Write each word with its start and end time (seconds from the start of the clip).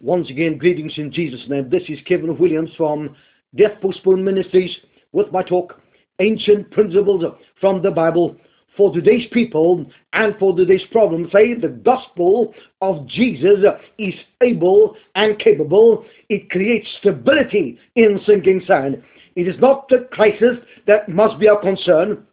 Once 0.00 0.28
again, 0.28 0.58
greetings 0.58 0.92
in 0.96 1.12
Jesus' 1.12 1.48
name. 1.48 1.70
This 1.70 1.84
is 1.88 1.98
Kevin 2.06 2.36
Williams 2.36 2.70
from 2.76 3.14
Death 3.56 3.80
Postponed 3.80 4.24
Ministries 4.24 4.76
with 5.12 5.30
my 5.30 5.42
talk, 5.42 5.80
Ancient 6.18 6.70
Principles 6.72 7.24
from 7.60 7.80
the 7.80 7.92
Bible 7.92 8.36
for 8.76 8.92
today's 8.92 9.28
people 9.32 9.86
and 10.12 10.34
for 10.38 10.54
today's 10.54 10.84
problem. 10.90 11.28
Say 11.32 11.54
the 11.54 11.68
gospel 11.68 12.52
of 12.80 13.06
Jesus 13.06 13.60
is 13.98 14.14
able 14.42 14.96
and 15.14 15.38
capable. 15.38 16.04
It 16.28 16.50
creates 16.50 16.88
stability 16.98 17.78
in 17.94 18.20
sinking 18.26 18.62
sand. 18.66 19.00
It 19.36 19.46
is 19.46 19.60
not 19.60 19.88
the 19.88 20.08
crisis 20.10 20.56
that 20.88 21.08
must 21.08 21.38
be 21.38 21.48
our 21.48 21.60
concern, 21.60 22.26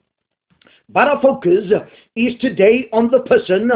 but 0.89 1.07
our 1.07 1.21
focus 1.21 1.71
is 2.15 2.33
today 2.41 2.89
on 2.91 3.11
the 3.11 3.19
person 3.19 3.69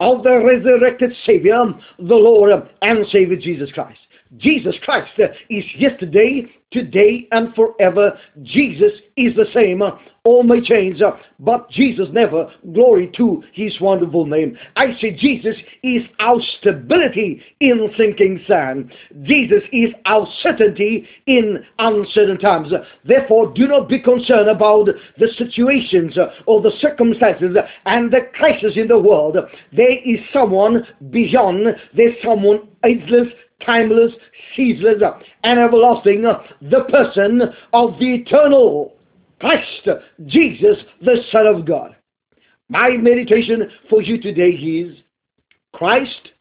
of 0.00 0.22
the 0.22 0.42
resurrected 0.42 1.14
Savior, 1.24 1.62
the 1.98 2.14
Lord 2.14 2.52
and 2.82 3.06
Savior 3.08 3.36
Jesus 3.36 3.70
Christ. 3.72 3.98
Jesus 4.36 4.76
Christ 4.82 5.12
uh, 5.18 5.28
is 5.48 5.64
yesterday, 5.76 6.46
today, 6.70 7.26
and 7.32 7.54
forever. 7.54 8.18
Jesus 8.42 8.92
is 9.16 9.34
the 9.34 9.46
same. 9.52 9.82
All 10.22 10.42
may 10.42 10.60
change, 10.60 11.00
uh, 11.00 11.12
but 11.38 11.70
Jesus 11.70 12.08
never. 12.12 12.52
Glory 12.72 13.10
to 13.16 13.42
his 13.54 13.80
wonderful 13.80 14.26
name. 14.26 14.56
I 14.76 14.94
say 15.00 15.12
Jesus 15.12 15.56
is 15.82 16.02
our 16.20 16.38
stability 16.58 17.42
in 17.60 17.90
sinking 17.96 18.44
sand. 18.46 18.92
Jesus 19.22 19.62
is 19.72 19.90
our 20.04 20.28
certainty 20.42 21.08
in 21.26 21.64
uncertain 21.78 22.38
times. 22.38 22.72
Therefore, 23.04 23.52
do 23.54 23.66
not 23.66 23.88
be 23.88 23.98
concerned 23.98 24.50
about 24.50 24.90
the 25.18 25.28
situations 25.38 26.18
uh, 26.18 26.32
or 26.46 26.60
the 26.60 26.72
circumstances 26.80 27.56
and 27.86 28.12
the 28.12 28.28
crisis 28.34 28.74
in 28.76 28.88
the 28.88 28.98
world. 28.98 29.38
There 29.72 29.98
is 30.04 30.20
someone 30.32 30.86
beyond. 31.10 31.66
There's 31.96 32.14
someone 32.22 32.68
ageless, 32.84 33.28
timeless, 33.64 34.12
ceaseless, 34.56 35.02
and 35.44 35.58
everlasting, 35.58 36.22
the 36.22 36.84
person 36.90 37.42
of 37.72 37.98
the 37.98 38.14
eternal 38.14 38.94
Christ, 39.40 39.88
Jesus, 40.26 40.76
the 41.00 41.22
Son 41.32 41.46
of 41.46 41.64
God. 41.64 41.96
My 42.68 42.90
meditation 42.90 43.70
for 43.88 44.02
you 44.02 44.20
today 44.20 44.50
is 44.50 44.98
Christ 45.72 46.32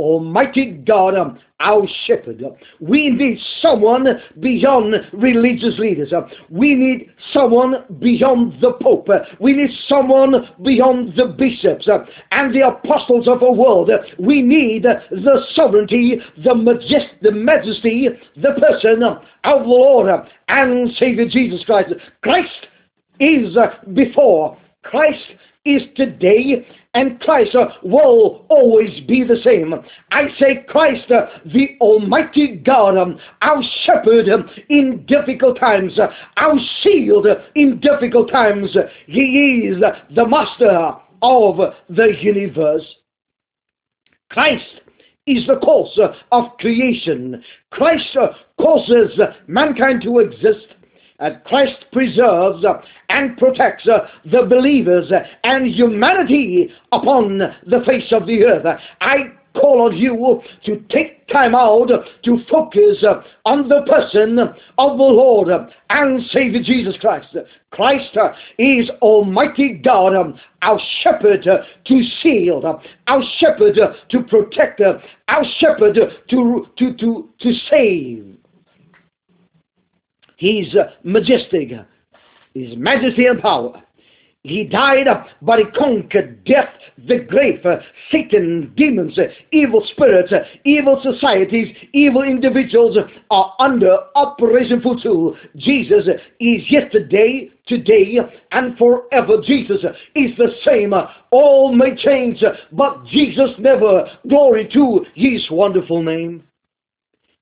Almighty 0.00 0.72
God, 0.72 1.14
um, 1.16 1.38
our 1.60 1.86
shepherd. 2.06 2.42
We 2.80 3.10
need 3.10 3.38
someone 3.60 4.06
beyond 4.40 4.94
religious 5.12 5.78
leaders. 5.78 6.12
We 6.48 6.74
need 6.74 7.10
someone 7.32 7.84
beyond 7.98 8.60
the 8.60 8.72
Pope. 8.80 9.08
We 9.38 9.52
need 9.52 9.70
someone 9.86 10.48
beyond 10.62 11.16
the 11.16 11.26
bishops 11.26 11.88
and 12.30 12.54
the 12.54 12.66
apostles 12.66 13.28
of 13.28 13.40
the 13.40 13.52
world. 13.52 13.90
We 14.18 14.40
need 14.42 14.84
the 14.84 15.46
sovereignty, 15.54 16.20
the, 16.38 16.54
majest- 16.54 17.20
the 17.20 17.32
majesty, 17.32 18.08
the 18.36 18.54
person 18.58 19.02
of 19.02 19.18
the 19.44 19.66
Lord 19.66 20.26
and 20.48 20.90
Savior 20.96 21.28
Jesus 21.28 21.62
Christ. 21.64 21.92
Christ 22.22 22.68
is 23.20 23.54
before. 23.92 24.56
Christ 24.82 25.24
is 25.64 25.82
today 25.94 26.66
and 26.94 27.20
Christ 27.20 27.54
uh, 27.54 27.68
will 27.82 28.46
always 28.48 29.00
be 29.06 29.22
the 29.22 29.36
same. 29.44 29.74
I 30.10 30.28
say 30.38 30.64
Christ, 30.68 31.10
uh, 31.10 31.26
the 31.46 31.76
Almighty 31.80 32.56
God, 32.56 32.96
um, 32.96 33.18
our 33.42 33.62
shepherd 33.84 34.28
um, 34.28 34.50
in 34.68 35.04
difficult 35.06 35.58
times, 35.58 35.98
uh, 35.98 36.08
our 36.36 36.56
shield 36.82 37.26
in 37.54 37.78
difficult 37.80 38.30
times. 38.30 38.76
He 39.06 39.70
is 39.70 39.80
the 40.14 40.26
master 40.26 40.92
of 41.22 41.56
the 41.88 42.12
universe. 42.20 42.84
Christ 44.30 44.80
is 45.26 45.46
the 45.46 45.56
cause 45.56 45.98
of 46.32 46.56
creation. 46.58 47.42
Christ 47.70 48.16
causes 48.60 49.18
mankind 49.46 50.02
to 50.02 50.18
exist 50.18 50.66
and 51.20 51.42
Christ 51.44 51.84
preserves 51.92 52.64
uh, 52.64 52.82
and 53.08 53.36
protects 53.36 53.86
uh, 53.86 54.08
the 54.24 54.42
believers 54.48 55.12
and 55.44 55.66
humanity 55.66 56.72
upon 56.92 57.38
the 57.38 57.82
face 57.86 58.12
of 58.12 58.26
the 58.26 58.44
earth. 58.44 58.66
I 59.00 59.32
call 59.54 59.82
on 59.82 59.96
you 59.96 60.40
to 60.64 60.84
take 60.90 61.26
time 61.28 61.54
out 61.54 61.90
to 62.24 62.38
focus 62.50 63.04
on 63.44 63.68
the 63.68 63.82
person 63.82 64.38
of 64.38 64.98
the 64.98 65.04
Lord 65.04 65.48
and 65.90 66.26
Savior 66.26 66.62
Jesus 66.62 66.96
Christ. 67.00 67.36
Christ 67.70 68.16
is 68.58 68.90
Almighty 69.02 69.80
God, 69.84 70.14
um, 70.14 70.38
our 70.62 70.80
shepherd 71.02 71.42
to 71.44 72.02
shield, 72.20 72.64
our 72.64 73.22
shepherd 73.38 73.78
to 74.10 74.22
protect, 74.24 74.80
our 74.80 75.44
shepherd 75.58 75.94
to, 75.94 76.66
to, 76.78 76.94
to, 76.94 77.28
to 77.40 77.52
save. 77.68 78.36
He's 80.40 80.74
uh, 80.74 80.92
majestic. 81.04 81.68
His 82.54 82.74
majesty 82.74 83.26
and 83.26 83.42
power. 83.42 83.82
He 84.42 84.64
died, 84.64 85.06
but 85.42 85.58
he 85.58 85.66
conquered 85.66 86.42
death, 86.46 86.70
the 87.06 87.18
grave, 87.18 87.60
uh, 87.66 87.76
Satan, 88.10 88.72
demons, 88.74 89.18
uh, 89.18 89.24
evil 89.52 89.86
spirits, 89.92 90.32
evil 90.64 90.98
societies, 91.02 91.76
evil 91.92 92.22
individuals 92.22 92.96
are 93.30 93.54
under 93.58 93.98
Operation 94.14 94.80
Footstool. 94.80 95.36
Jesus 95.56 96.06
is 96.40 96.62
yesterday, 96.70 97.50
today, 97.66 98.18
and 98.52 98.78
forever. 98.78 99.42
Jesus 99.44 99.84
is 100.14 100.34
the 100.38 100.54
same. 100.64 100.94
All 101.30 101.74
may 101.74 101.94
change, 101.94 102.42
but 102.72 103.04
Jesus 103.08 103.50
never. 103.58 104.06
Glory 104.26 104.70
to 104.72 105.04
his 105.14 105.46
wonderful 105.50 106.02
name. 106.02 106.44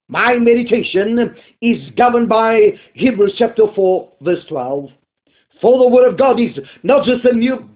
My 0.08 0.36
meditation 0.38 1.34
is 1.60 1.90
governed 1.96 2.28
by 2.28 2.72
Hebrews 2.94 3.34
chapter 3.36 3.64
4, 3.74 4.12
verse 4.22 4.44
12. 4.48 4.88
For 5.60 5.78
the 5.78 5.88
word 5.88 6.10
of 6.10 6.18
God 6.18 6.40
is 6.40 6.58
not 6.82 7.04
just 7.04 7.24
the 7.24 7.32
new, 7.32 7.68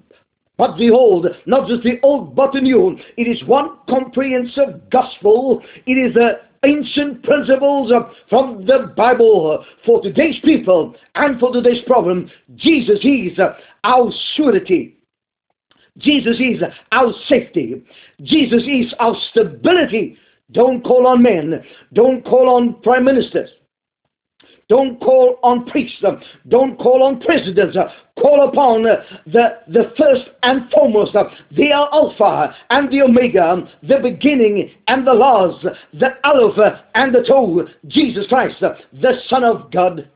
but 0.57 0.79
the 0.79 0.91
old, 0.91 1.27
not 1.47 1.69
just 1.69 1.83
the 1.83 2.01
old, 2.03 2.35
but 2.35 2.53
the 2.53 2.61
new. 2.61 2.99
It 3.17 3.29
is 3.29 3.43
one 3.45 3.77
comprehensive 3.89 4.89
gospel. 4.91 5.63
It 5.87 5.93
is 5.93 6.15
the 6.15 6.41
ancient 6.65 7.23
principles 7.23 7.93
from 8.31 8.65
the 8.65 8.93
Bible 8.97 9.65
for 9.85 10.01
today's 10.01 10.39
people 10.45 10.95
and 11.15 11.39
for 11.39 11.53
today's 11.53 11.83
problem. 11.87 12.31
Jesus 12.57 13.01
is 13.03 13.39
our 13.85 14.11
surety. 14.37 14.97
Jesus 15.99 16.37
is 16.39 16.63
our 16.93 17.13
safety. 17.29 17.83
Jesus 18.23 18.63
is 18.63 18.95
our 18.99 19.15
stability. 19.31 20.17
Don't 20.53 20.83
call 20.85 21.07
on 21.07 21.23
men. 21.23 21.65
Don't 21.93 22.25
call 22.25 22.49
on 22.57 22.81
prime 22.83 23.05
ministers. 23.05 23.51
Don't 24.69 24.99
call 25.01 25.39
on 25.43 25.67
priests. 25.67 26.03
Don't 26.49 26.79
call 26.79 27.03
on 27.03 27.21
presidents. 27.21 27.77
Call 28.19 28.49
upon 28.49 28.85
the, 29.27 29.59
the 29.69 29.93
first 29.99 30.31
and 30.43 30.71
foremost. 30.71 31.15
They 31.55 31.73
are 31.73 31.91
Alpha 31.93 32.55
and 32.71 32.91
the 32.91 33.03
Omega, 33.03 33.69
the 33.83 33.99
beginning 34.03 34.71
and 34.89 35.07
the 35.07 35.13
last, 35.13 35.67
the 35.93 36.11
Aleph 36.25 36.81
and 36.95 37.15
the 37.15 37.23
Toe, 37.23 37.67
Jesus 37.89 38.27
Christ, 38.29 38.61
the 38.61 39.21
Son 39.29 39.45
of 39.45 39.71
God. 39.71 40.09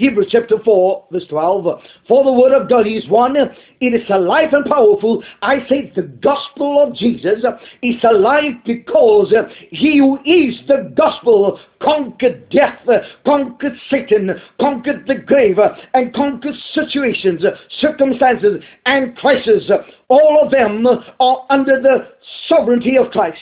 Hebrews 0.00 0.28
chapter 0.30 0.56
4, 0.64 1.08
verse 1.12 1.26
12. 1.28 1.82
For 2.08 2.24
the 2.24 2.32
word 2.32 2.58
of 2.58 2.70
God 2.70 2.86
is 2.86 3.06
one, 3.06 3.36
it 3.36 3.94
is 3.94 4.08
alive 4.08 4.54
and 4.54 4.64
powerful. 4.64 5.22
I 5.42 5.58
say 5.68 5.92
the 5.94 6.04
gospel 6.22 6.82
of 6.82 6.94
Jesus 6.94 7.44
is 7.82 8.02
alive 8.02 8.52
because 8.64 9.30
he 9.68 9.98
who 9.98 10.18
is 10.24 10.58
the 10.68 10.90
gospel 10.96 11.60
conquered 11.82 12.48
death, 12.48 12.78
conquered 13.26 13.74
Satan, 13.90 14.30
conquered 14.58 15.06
the 15.06 15.16
grave, 15.16 15.58
and 15.92 16.14
conquered 16.14 16.54
situations, 16.72 17.42
circumstances, 17.80 18.62
and 18.86 19.14
crises. 19.18 19.70
All 20.08 20.40
of 20.42 20.50
them 20.50 20.86
are 21.20 21.44
under 21.50 21.78
the 21.78 22.08
sovereignty 22.48 22.96
of 22.96 23.10
Christ. 23.10 23.36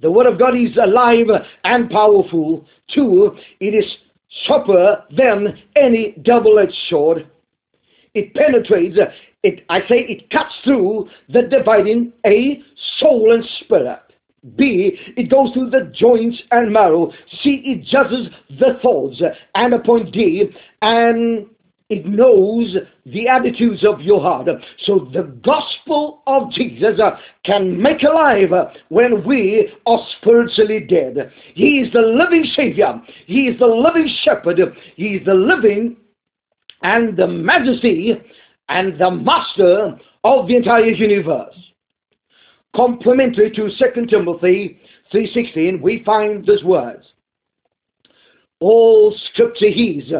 The 0.00 0.10
Word 0.10 0.26
of 0.26 0.38
God 0.38 0.56
is 0.56 0.76
alive 0.76 1.26
and 1.64 1.90
powerful. 1.90 2.66
Two, 2.94 3.36
it 3.60 3.74
is 3.74 3.84
sharper 4.42 5.04
than 5.16 5.62
any 5.76 6.16
double-edged 6.22 6.74
sword. 6.88 7.28
It 8.14 8.34
penetrates, 8.34 8.96
it, 9.42 9.64
I 9.68 9.80
say 9.80 10.06
it 10.08 10.30
cuts 10.30 10.54
through 10.64 11.08
the 11.28 11.42
dividing 11.42 12.12
A, 12.26 12.62
soul 12.98 13.32
and 13.32 13.44
spirit. 13.60 14.00
B, 14.56 14.98
it 15.16 15.30
goes 15.30 15.52
through 15.52 15.70
the 15.70 15.90
joints 15.94 16.40
and 16.50 16.72
marrow. 16.72 17.10
C, 17.42 17.62
it 17.64 17.84
judges 17.84 18.28
the 18.50 18.78
thoughts. 18.82 19.22
And 19.54 19.72
a 19.72 19.78
point 19.78 20.12
D, 20.12 20.54
and 20.82 21.46
it 21.94 22.06
knows 22.06 22.76
the 23.06 23.28
attitudes 23.28 23.84
of 23.84 24.00
your 24.00 24.20
heart. 24.20 24.48
So 24.84 25.08
the 25.12 25.24
gospel 25.44 26.22
of 26.26 26.50
Jesus 26.52 27.00
uh, 27.00 27.16
can 27.44 27.80
make 27.80 28.02
alive 28.02 28.52
uh, 28.52 28.66
when 28.88 29.24
we 29.26 29.72
are 29.86 30.00
spiritually 30.20 30.80
dead. 30.80 31.32
He 31.54 31.80
is 31.80 31.92
the 31.92 32.00
living 32.00 32.44
Savior. 32.56 33.00
He 33.26 33.48
is 33.48 33.58
the 33.58 33.66
living 33.66 34.08
shepherd. 34.22 34.60
He 34.96 35.16
is 35.16 35.26
the 35.26 35.34
living 35.34 35.96
and 36.82 37.16
the 37.16 37.26
majesty 37.26 38.14
and 38.68 38.98
the 38.98 39.10
master 39.10 39.98
of 40.24 40.48
the 40.48 40.56
entire 40.56 40.86
universe. 40.86 41.54
complementary 42.74 43.50
to 43.52 43.70
2 43.70 44.06
Timothy 44.06 44.78
3.16, 45.12 45.80
we 45.80 46.02
find 46.04 46.46
these 46.46 46.62
words. 46.64 47.06
All 48.60 49.14
scripture 49.32 49.66
is 49.66 50.12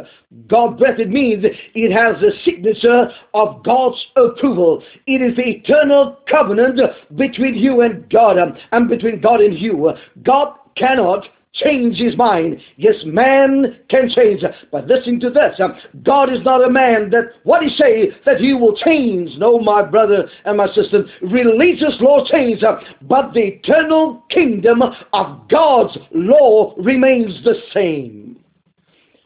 God 0.49 0.79
breathed 0.79 1.09
means 1.09 1.45
it 1.45 1.93
has 1.93 2.21
the 2.21 2.33
signature 2.45 3.09
of 3.33 3.63
God's 3.65 4.05
approval. 4.17 4.83
It 5.07 5.23
is 5.23 5.37
the 5.37 5.49
eternal 5.49 6.19
covenant 6.29 6.81
between 7.17 7.55
you 7.55 7.83
and 7.83 8.09
God 8.11 8.39
um, 8.39 8.57
and 8.73 8.89
between 8.89 9.21
God 9.21 9.41
and 9.41 9.59
you. 9.59 9.93
God 10.23 10.57
cannot 10.77 11.27
change 11.55 11.99
his 11.99 12.17
mind. 12.17 12.61
Yes, 12.77 12.97
man 13.05 13.77
can 13.89 14.09
change. 14.11 14.43
But 14.71 14.87
listen 14.87 15.21
to 15.21 15.31
this. 15.31 15.61
God 16.03 16.33
is 16.33 16.43
not 16.45 16.65
a 16.65 16.71
man 16.71 17.11
that 17.11 17.33
what 17.45 17.63
he 17.63 17.69
say 17.77 18.11
that 18.27 18.41
he 18.41 18.55
will 18.55 18.77
change. 18.77 19.37
No, 19.39 19.59
my 19.59 19.83
brother 19.83 20.29
and 20.45 20.57
my 20.57 20.67
sister. 20.75 21.05
Religious 21.23 21.95
law 22.01 22.27
change, 22.27 22.63
but 23.03 23.33
the 23.33 23.41
eternal 23.41 24.25
kingdom 24.31 24.83
of 25.13 25.49
God's 25.49 25.97
law 26.13 26.75
remains 26.79 27.43
the 27.45 27.55
same. 27.73 28.37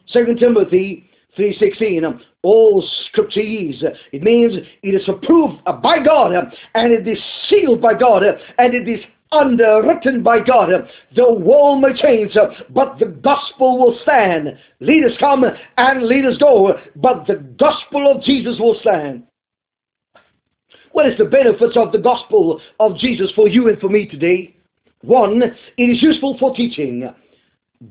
Second 0.07 0.39
Timothy 0.39 1.09
3.16 1.37 2.21
all 2.41 2.87
scripture 3.07 3.41
is. 3.41 3.83
It 4.11 4.23
means 4.23 4.53
it 4.81 4.95
is 4.95 5.07
approved 5.09 5.63
by 5.65 5.99
God 6.03 6.31
and 6.73 6.91
it 6.93 7.07
is 7.07 7.19
sealed 7.49 7.81
by 7.81 7.93
God 7.93 8.23
and 8.57 8.73
it 8.73 8.87
is 8.87 9.03
underwritten 9.31 10.23
by 10.23 10.39
God. 10.39 10.69
The 11.15 11.31
world 11.31 11.81
may 11.81 11.93
change, 11.99 12.35
but 12.69 12.99
the 12.99 13.05
gospel 13.05 13.77
will 13.77 13.99
stand. 14.01 14.57
Leaders 14.79 15.15
come 15.19 15.45
and 15.77 16.03
leaders 16.03 16.37
go, 16.37 16.73
but 16.95 17.27
the 17.27 17.35
gospel 17.57 18.11
of 18.11 18.23
Jesus 18.23 18.57
will 18.59 18.77
stand. 18.81 19.23
What 20.91 21.07
is 21.07 21.17
the 21.17 21.25
benefits 21.25 21.77
of 21.77 21.91
the 21.91 21.99
gospel 21.99 22.59
of 22.79 22.97
Jesus 22.97 23.31
for 23.35 23.47
you 23.47 23.67
and 23.69 23.79
for 23.79 23.89
me 23.89 24.07
today? 24.07 24.55
One, 25.01 25.41
it 25.43 25.83
is 25.83 26.01
useful 26.01 26.37
for 26.39 26.55
teaching. 26.55 27.09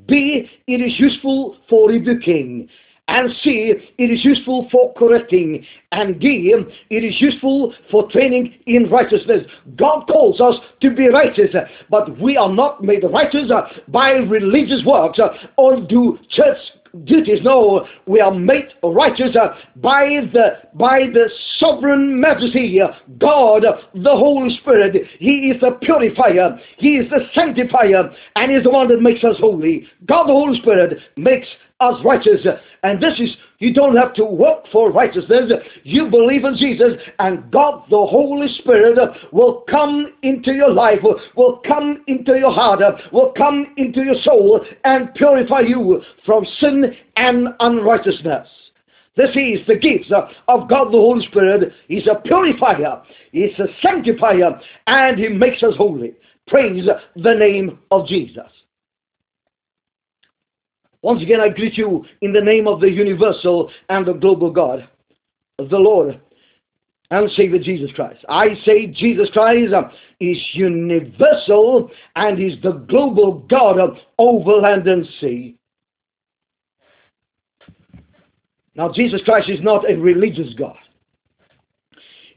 B, 0.07 0.51
it 0.67 0.81
is 0.81 0.99
useful 0.99 1.57
for 1.69 1.89
rebuking. 1.89 2.69
And 3.09 3.31
C, 3.43 3.73
it 3.97 4.11
is 4.11 4.25
useful 4.25 4.69
for 4.71 4.93
correcting. 4.95 5.65
And 5.93 6.21
D, 6.21 6.55
it 6.91 7.05
is 7.05 7.21
useful 7.21 7.75
for 7.91 8.11
training 8.11 8.55
in 8.67 8.91
righteousness. 8.91 9.45
God 9.77 10.07
calls 10.07 10.41
us 10.41 10.57
to 10.83 10.91
be 10.91 11.09
righteous, 11.09 11.55
but 11.89 12.21
we 12.21 12.37
are 12.37 12.53
not 12.53 12.85
made 12.85 13.05
righteous 13.11 13.51
by 13.89 14.11
religious 14.11 14.85
works 14.85 15.19
or 15.57 15.81
do 15.81 16.19
church 16.31 16.59
duties. 17.05 17.41
No, 17.43 17.87
we 18.07 18.21
are 18.21 18.35
made 18.35 18.69
righteous 18.83 19.37
by 19.77 20.29
the 20.33 20.59
by 20.75 21.01
the 21.13 21.31
sovereign 21.59 22.21
majesty, 22.21 22.81
God, 23.19 23.65
the 23.95 24.11
Holy 24.11 24.55
Spirit. 24.59 25.07
He 25.19 25.53
is 25.55 25.61
the 25.61 25.73
purifier. 25.83 26.59
He 26.79 26.97
is 26.97 27.11
the 27.11 27.21
sanctifier, 27.35 28.11
and 28.37 28.51
He 28.51 28.57
is 28.59 28.65
the 28.65 28.71
one 28.71 28.89
that 28.89 29.01
makes 29.01 29.25
us 29.25 29.37
holy. 29.39 29.87
God, 30.07 30.25
the 30.25 30.33
Holy 30.33 30.59
Spirit, 30.61 30.99
makes 31.17 31.47
us 31.81 31.95
righteous. 32.05 32.47
And 32.83 33.03
this 33.03 33.19
is, 33.19 33.37
you 33.59 33.73
don't 33.73 33.97
have 33.97 34.15
to 34.15 34.25
work 34.25 34.65
for 34.73 34.91
righteousness. 34.91 35.53
You 35.85 36.09
believe 36.09 36.45
in 36.45 36.57
Jesus, 36.57 36.95
and 37.19 37.51
God, 37.51 37.85
the 37.91 38.07
Holy 38.07 38.49
Spirit, 38.59 38.99
will 39.33 39.65
come 39.69 40.15
into 40.23 40.53
your 40.53 40.73
life, 40.73 40.99
will 41.37 41.61
come 41.67 42.05
into 42.07 42.37
your 42.37 42.53
heart, 42.53 42.81
will 43.13 43.33
come 43.37 43.75
into 43.77 44.03
your 44.03 44.21
soul, 44.23 44.65
and 44.85 45.15
purify 45.15 45.61
you 45.61 46.03
from 46.25 46.45
sin 46.61 46.97
and 47.17 47.49
unrighteousness. 47.61 48.49
This 49.17 49.31
is 49.31 49.67
the 49.67 49.75
gift 49.75 50.13
of 50.13 50.69
God 50.69 50.93
the 50.93 50.99
Holy 50.99 51.27
Spirit. 51.27 51.73
He's 51.89 52.07
a 52.07 52.21
purifier, 52.21 53.03
He's 53.33 53.59
a 53.59 53.67
sanctifier, 53.83 54.61
and 54.87 55.19
He 55.19 55.29
makes 55.29 55.63
us 55.65 55.75
holy. 55.77 56.15
Praise 56.47 56.87
the 57.17 57.35
name 57.35 57.81
of 57.91 58.07
Jesus. 58.07 58.47
Once 61.09 61.23
again, 61.23 61.41
I 61.41 61.49
greet 61.49 61.79
you 61.79 62.05
in 62.21 62.35
the 62.35 62.41
name 62.43 62.69
of 62.69 62.83
the 62.83 62.91
universal 62.91 63.71
and 63.89 64.05
the 64.05 64.13
global 64.13 64.51
God, 64.51 64.87
the 65.57 65.79
Lord 65.79 66.21
and 67.11 67.31
Savior 67.31 67.59
Jesus 67.59 67.91
Christ. 67.93 68.27
I 68.29 68.49
say 68.67 68.89
Jesus 68.89 69.31
Christ 69.33 69.73
is 70.21 70.37
universal 70.53 71.91
and 72.15 72.39
is 72.39 72.61
the 72.63 72.73
global 72.73 73.39
God 73.49 73.81
of 73.81 73.97
over 74.19 74.57
land 74.61 74.87
and 74.87 75.09
sea. 75.19 75.57
Now, 78.75 78.93
Jesus 78.93 79.23
Christ 79.25 79.49
is 79.49 79.63
not 79.63 79.91
a 79.91 79.95
religious 79.95 80.53
God. 80.59 80.77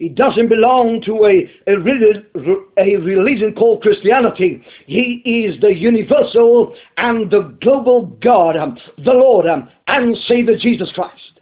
He 0.02 0.10
doesn't 0.10 0.50
belong 0.50 1.00
to 1.04 1.26
a, 1.26 1.48
a, 1.68 1.74
a, 1.76 2.96
religion 2.96 3.54
called 3.54 3.84
Christianity. 3.84 4.66
He 4.88 5.22
is 5.24 5.62
the 5.62 5.76
universal 5.76 6.74
and 6.98 7.30
the 7.30 7.56
global 7.62 8.08
God, 8.20 8.58
um, 8.58 8.80
the 8.98 9.14
Lord 9.14 9.46
um, 9.46 9.70
and 9.86 10.18
Savior 10.28 10.58
Jesus 10.58 10.92
Christ. 10.94 11.42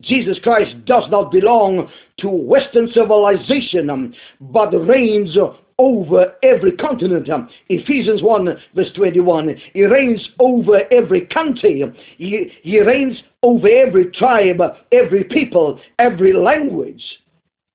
Jesus 0.00 0.38
Christ 0.44 0.84
does 0.84 1.10
not 1.10 1.32
belong 1.32 1.90
to 2.20 2.28
Western 2.28 2.86
civilization, 2.92 3.90
um, 3.90 4.14
but 4.40 4.70
reigns 4.70 5.36
over 5.76 6.34
every 6.44 6.76
continent. 6.76 7.28
Ephesians 7.68 8.22
1 8.22 8.58
verse 8.76 8.92
21. 8.94 9.56
He 9.74 9.86
reigns 9.86 10.24
over 10.38 10.82
every 10.92 11.26
country. 11.26 11.82
He, 12.16 12.52
he 12.62 12.80
reigns 12.80 13.20
over 13.42 13.66
every 13.68 14.12
tribe, 14.12 14.62
every 14.92 15.24
people, 15.24 15.80
every 15.98 16.32
language. 16.32 17.02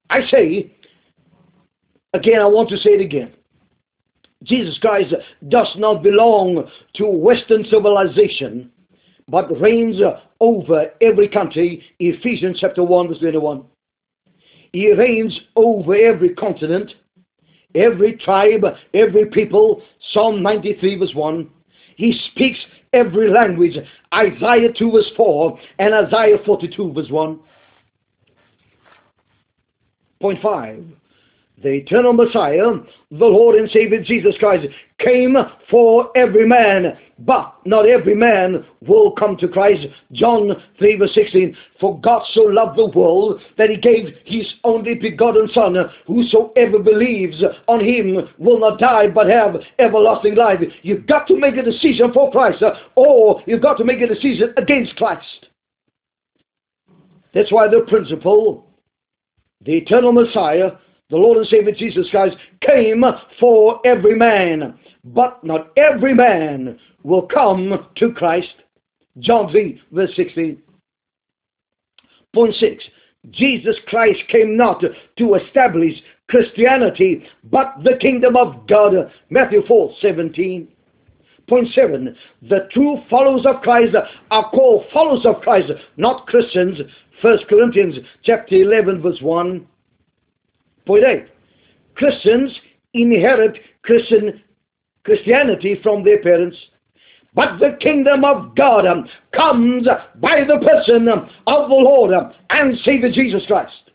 I 0.10 0.26
say, 0.28 0.72
again, 2.14 2.42
I 2.42 2.46
want 2.46 2.70
to 2.70 2.78
say 2.78 2.92
it 2.92 3.02
again. 3.02 3.34
Jesus 4.44 4.78
Christ 4.78 5.14
does 5.50 5.68
not 5.78 6.04
belong 6.04 6.70
to 6.96 7.06
Western 7.08 7.66
civilization, 7.66 8.72
but 9.28 9.60
reigns 9.60 9.98
over 10.40 10.92
every 11.02 11.28
country. 11.28 11.84
Ephesians 12.00 12.58
chapter 12.60 12.84
1, 12.84 13.08
verse 13.08 13.20
21. 13.20 13.64
He 14.72 14.92
reigns 14.92 15.40
over 15.56 15.96
every 15.96 16.36
continent, 16.36 16.94
every 17.74 18.18
tribe, 18.18 18.66
every 18.94 19.26
people. 19.28 19.82
Psalm 20.12 20.44
93, 20.44 21.00
verse 21.00 21.16
1. 21.16 21.50
He 21.96 22.20
speaks 22.32 22.60
every 22.94 23.32
language. 23.32 23.78
Isaiah 24.14 24.72
2, 24.78 24.92
verse 24.92 25.12
4, 25.16 25.60
and 25.80 25.94
Isaiah 25.94 26.38
42, 26.46 26.94
verse 26.94 27.10
1. 27.10 27.40
Point 30.22 30.42
five. 30.42 30.84
The 31.64 31.70
eternal 31.70 32.12
Messiah, 32.12 32.74
the 33.12 33.26
Lord 33.26 33.56
and 33.56 33.70
Savior 33.72 34.04
Jesus 34.04 34.36
Christ, 34.40 34.68
came 35.00 35.38
for 35.72 36.12
every 36.18 36.46
man, 36.46 36.98
but 37.20 37.56
not 37.66 37.88
every 37.88 38.14
man 38.14 38.66
will 38.86 39.12
come 39.12 39.38
to 39.38 39.48
Christ. 39.48 39.88
John 40.12 40.52
3 40.80 40.98
verse 40.98 41.14
16, 41.16 41.56
For 41.80 41.98
God 42.02 42.24
so 42.34 42.42
loved 42.42 42.78
the 42.78 42.88
world 42.88 43.42
that 43.58 43.70
he 43.70 43.78
gave 43.78 44.14
his 44.26 44.46
only 44.66 44.96
begotten 44.96 45.48
Son, 45.54 45.78
whosoever 46.06 46.80
believes 46.80 47.42
on 47.68 47.80
him 47.80 48.28
will 48.38 48.60
not 48.60 48.78
die 48.78 49.08
but 49.08 49.30
have 49.30 49.56
everlasting 49.80 50.36
life. 50.36 50.60
You've 50.82 51.08
got 51.08 51.26
to 51.28 51.40
make 51.40 51.56
a 51.56 51.64
decision 51.64 52.12
for 52.12 52.32
Christ, 52.32 52.62
or 52.96 53.42
you've 53.46 53.62
got 53.62 53.78
to 53.78 53.86
make 53.86 54.02
a 54.02 54.08
decision 54.08 54.54
against 54.58 54.98
Christ. 54.98 55.48
That's 57.34 57.52
why 57.52 57.70
the 57.70 57.86
principle 57.88 58.66
the 59.66 59.74
eternal 59.74 60.12
Messiah, 60.12 60.72
the 61.10 61.18
Lord 61.18 61.38
and 61.38 61.48
Savior 61.48 61.74
Jesus 61.74 62.08
Christ, 62.10 62.38
came 62.62 63.04
for 63.40 63.80
every 63.86 64.16
man. 64.16 64.80
But 65.04 65.44
not 65.44 65.72
every 65.78 66.14
man 66.14 66.80
will 67.04 67.24
come 67.24 67.88
to 67.98 68.12
Christ. 68.14 68.54
John 69.20 69.52
3, 69.52 69.82
verse 69.92 70.12
16. 70.16 70.62
Point 72.34 72.56
6. 72.56 72.84
Jesus 73.32 73.76
Christ 73.88 74.20
came 74.30 74.58
not 74.58 74.84
to 75.18 75.36
establish 75.36 75.94
Christianity, 76.30 77.26
but 77.46 77.74
the 77.84 77.98
kingdom 78.02 78.36
of 78.36 78.68
God. 78.68 79.12
Matthew 79.30 79.66
4, 79.68 79.94
17. 80.02 80.68
Point 81.48 81.68
7. 81.74 82.16
The 82.50 82.68
true 82.72 83.02
followers 83.10 83.46
of 83.46 83.62
Christ 83.62 83.96
are 84.32 84.50
called 84.50 84.86
followers 84.92 85.26
of 85.26 85.42
Christ, 85.42 85.72
not 85.98 86.26
Christians. 86.28 86.80
1 87.22 87.38
Corinthians 87.48 87.96
chapter 88.24 88.56
11 88.56 89.02
verse 89.02 89.22
1. 89.22 89.68
Point 90.86 91.04
8. 91.04 91.26
Christians 91.96 92.52
inherit 92.94 93.60
Christian 93.84 94.42
Christianity 95.04 95.80
from 95.84 96.04
their 96.04 96.22
parents. 96.22 96.58
But 97.36 97.60
the 97.60 97.78
kingdom 97.80 98.24
of 98.24 98.56
God 98.56 98.86
comes 99.34 99.88
by 100.16 100.44
the 100.46 100.58
person 100.66 101.08
of 101.10 101.70
the 101.70 101.76
Lord 101.76 102.14
and 102.50 102.78
Savior 102.80 103.12
Jesus 103.12 103.46
Christ. 103.46 103.92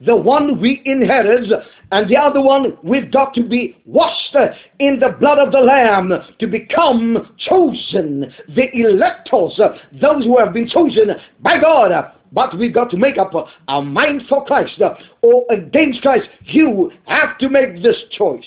The 0.00 0.16
one 0.16 0.60
we 0.60 0.82
inherit, 0.84 1.50
and 1.92 2.08
the 2.08 2.16
other 2.16 2.40
one 2.40 2.76
we've 2.82 3.10
got 3.10 3.34
to 3.34 3.42
be 3.42 3.76
washed 3.86 4.36
in 4.80 4.98
the 4.98 5.16
blood 5.20 5.38
of 5.38 5.52
the 5.52 5.60
Lamb 5.60 6.12
to 6.38 6.46
become 6.46 7.34
chosen, 7.38 8.32
the 8.54 8.74
electors, 8.74 9.60
those 10.00 10.24
who 10.24 10.38
have 10.38 10.52
been 10.52 10.68
chosen 10.68 11.10
by 11.40 11.60
God. 11.60 11.90
But 12.32 12.58
we've 12.58 12.74
got 12.74 12.90
to 12.90 12.96
make 12.96 13.16
up 13.16 13.32
our 13.68 13.82
mind 13.82 14.22
for 14.28 14.44
Christ 14.44 14.80
or 15.22 15.44
against 15.50 16.02
Christ. 16.02 16.28
You 16.46 16.90
have 17.06 17.38
to 17.38 17.48
make 17.48 17.80
this 17.82 17.96
choice. 18.10 18.44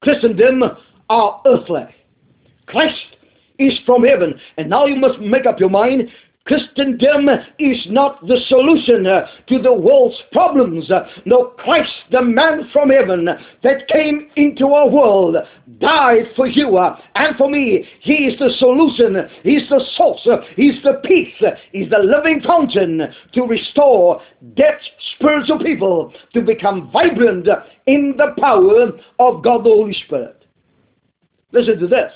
Christendom 0.00 0.62
are 1.08 1.42
earthly. 1.44 1.86
Christ 2.66 3.16
is 3.58 3.78
from 3.84 4.04
heaven. 4.04 4.40
And 4.56 4.70
now 4.70 4.86
you 4.86 4.96
must 4.96 5.18
make 5.18 5.44
up 5.44 5.58
your 5.58 5.70
mind 5.70 6.08
Christendom 6.46 7.28
is 7.58 7.86
not 7.90 8.26
the 8.26 8.38
solution 8.48 9.04
to 9.04 9.62
the 9.62 9.72
world's 9.72 10.20
problems. 10.32 10.90
No, 11.24 11.52
Christ, 11.58 11.92
the 12.10 12.22
man 12.22 12.68
from 12.72 12.90
heaven 12.90 13.28
that 13.62 13.86
came 13.88 14.30
into 14.36 14.68
our 14.68 14.88
world, 14.88 15.36
died 15.78 16.24
for 16.34 16.46
you 16.48 16.78
and 16.78 17.36
for 17.36 17.48
me. 17.48 17.86
He 18.00 18.26
is 18.26 18.38
the 18.38 18.50
solution. 18.58 19.28
He's 19.42 19.68
the 19.68 19.84
source. 19.96 20.26
He's 20.56 20.82
the 20.82 21.00
peace. 21.04 21.40
He's 21.72 21.90
the 21.90 21.98
living 21.98 22.40
fountain 22.40 23.14
to 23.32 23.42
restore 23.42 24.20
dead 24.54 24.78
spiritual 25.14 25.58
people 25.58 26.12
to 26.32 26.40
become 26.40 26.90
vibrant 26.90 27.48
in 27.86 28.14
the 28.16 28.34
power 28.40 28.92
of 29.18 29.44
God 29.44 29.64
the 29.64 29.70
Holy 29.70 29.94
Spirit. 30.06 30.46
Listen 31.52 31.78
to 31.78 31.86
this. 31.86 32.12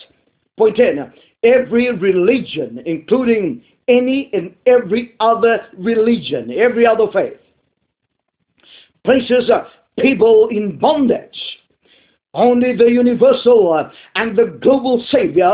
Point 0.56 0.76
10. 0.76 1.12
Every 1.42 1.92
religion, 1.92 2.82
including 2.86 3.62
any 3.88 4.30
and 4.32 4.54
every 4.66 5.14
other 5.20 5.66
religion, 5.76 6.50
every 6.50 6.86
other 6.86 7.06
faith. 7.12 7.38
Places 9.04 9.50
uh, 9.50 9.64
people 9.98 10.48
in 10.50 10.78
bondage. 10.78 11.38
Only 12.32 12.74
the 12.74 12.90
universal 12.90 13.72
uh, 13.72 13.90
and 14.16 14.36
the 14.36 14.58
global 14.60 15.04
Savior, 15.10 15.52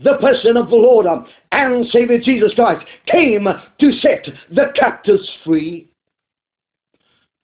the 0.00 0.16
person 0.18 0.56
of 0.56 0.70
the 0.70 0.76
Lord 0.76 1.06
uh, 1.06 1.22
and 1.50 1.86
Savior 1.88 2.18
Jesus 2.18 2.54
Christ, 2.54 2.86
came 3.06 3.44
to 3.44 3.92
set 4.00 4.26
the 4.50 4.72
captives 4.74 5.28
free. 5.44 5.90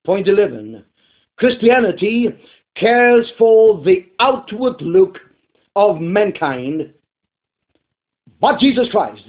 Point 0.07 0.27
11. 0.27 0.85
Christianity 1.37 2.29
cares 2.77 3.31
for 3.37 3.83
the 3.85 4.07
outward 4.21 4.81
look 4.81 5.19
of 5.77 6.01
mankind, 6.01 6.95
but 8.41 8.59
Jesus 8.59 8.89
Christ 8.91 9.23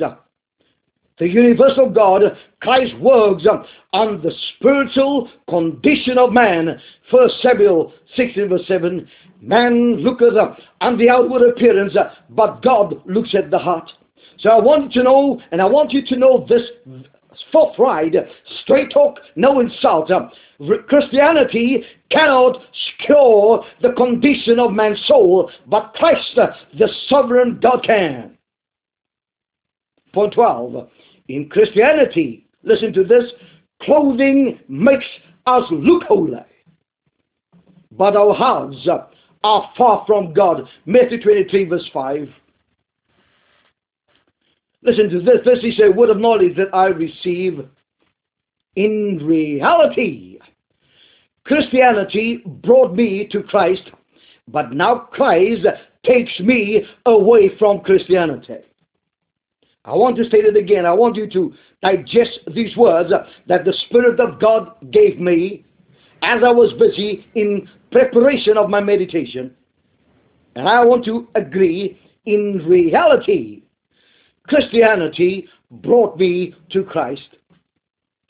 the 1.19 1.27
universal 1.27 1.89
God, 1.89 2.21
Christ 2.61 2.97
works 2.99 3.45
on 3.93 4.21
the 4.21 4.31
spiritual 4.55 5.29
condition 5.49 6.17
of 6.17 6.31
man. 6.31 6.79
First 7.11 7.35
Samuel 7.41 7.93
16 8.15 8.49
verse 8.49 8.65
7. 8.67 9.07
Man 9.41 9.97
looketh 9.97 10.33
on 10.81 10.97
the 10.97 11.09
outward 11.09 11.49
appearance, 11.49 11.93
but 12.29 12.61
God 12.61 13.01
looks 13.05 13.35
at 13.35 13.51
the 13.51 13.59
heart. 13.59 13.91
So 14.39 14.49
I 14.49 14.59
want 14.59 14.95
you 14.95 15.01
to 15.01 15.03
know, 15.03 15.41
and 15.51 15.61
I 15.61 15.65
want 15.65 15.91
you 15.91 16.05
to 16.05 16.15
know 16.15 16.45
this 16.47 16.63
forthright, 17.51 18.13
straight 18.61 18.91
talk, 18.91 19.19
no 19.35 19.59
insult. 19.59 20.11
Christianity 20.87 21.83
cannot 22.09 22.61
cure 23.05 23.63
the 23.81 23.91
condition 23.93 24.59
of 24.59 24.71
man's 24.71 25.01
soul, 25.05 25.51
but 25.67 25.93
Christ, 25.95 26.37
the 26.77 26.89
sovereign 27.07 27.59
God, 27.61 27.83
can. 27.85 28.37
Point 30.13 30.33
12. 30.33 30.89
In 31.29 31.47
Christianity, 31.47 32.47
listen 32.63 32.91
to 32.93 33.03
this, 33.03 33.23
clothing 33.83 34.59
makes 34.67 35.05
us 35.45 35.63
look 35.71 36.03
holy. 36.03 36.39
But 37.91 38.15
our 38.15 38.33
hearts 38.33 38.87
are 39.43 39.71
far 39.77 40.03
from 40.07 40.33
God. 40.33 40.67
Matthew 40.85 41.21
23 41.21 41.65
verse 41.65 41.89
5. 41.93 42.29
Listen 44.81 45.09
to 45.09 45.19
this. 45.21 45.37
This 45.45 45.63
is 45.63 45.79
a 45.79 45.91
word 45.91 46.09
of 46.09 46.17
knowledge 46.17 46.55
that 46.57 46.73
I 46.73 46.87
receive. 46.87 47.65
In 48.75 49.19
reality, 49.21 50.39
Christianity 51.43 52.41
brought 52.45 52.95
me 52.95 53.27
to 53.31 53.43
Christ, 53.43 53.91
but 54.47 54.71
now 54.71 54.95
Christ 55.11 55.65
takes 56.05 56.39
me 56.39 56.85
away 57.05 57.51
from 57.59 57.81
Christianity. 57.81 58.59
I 59.85 59.95
want 59.95 60.17
to 60.17 60.25
state 60.25 60.45
it 60.45 60.57
again. 60.57 60.85
I 60.85 60.93
want 60.93 61.15
you 61.15 61.29
to 61.29 61.53
digest 61.81 62.39
these 62.53 62.75
words 62.75 63.11
that 63.47 63.65
the 63.65 63.73
Spirit 63.87 64.19
of 64.19 64.39
God 64.39 64.75
gave 64.91 65.19
me 65.19 65.65
as 66.21 66.43
I 66.43 66.51
was 66.51 66.73
busy 66.73 67.25
in 67.35 67.67
preparation 67.91 68.57
of 68.57 68.69
my 68.69 68.81
meditation. 68.81 69.55
And 70.55 70.67
I 70.67 70.83
want 70.83 71.05
to 71.05 71.27
agree 71.35 71.99
in 72.25 72.63
reality, 72.67 73.63
Christianity 74.47 75.47
brought 75.71 76.17
me 76.17 76.53
to 76.71 76.83
Christ. 76.83 77.37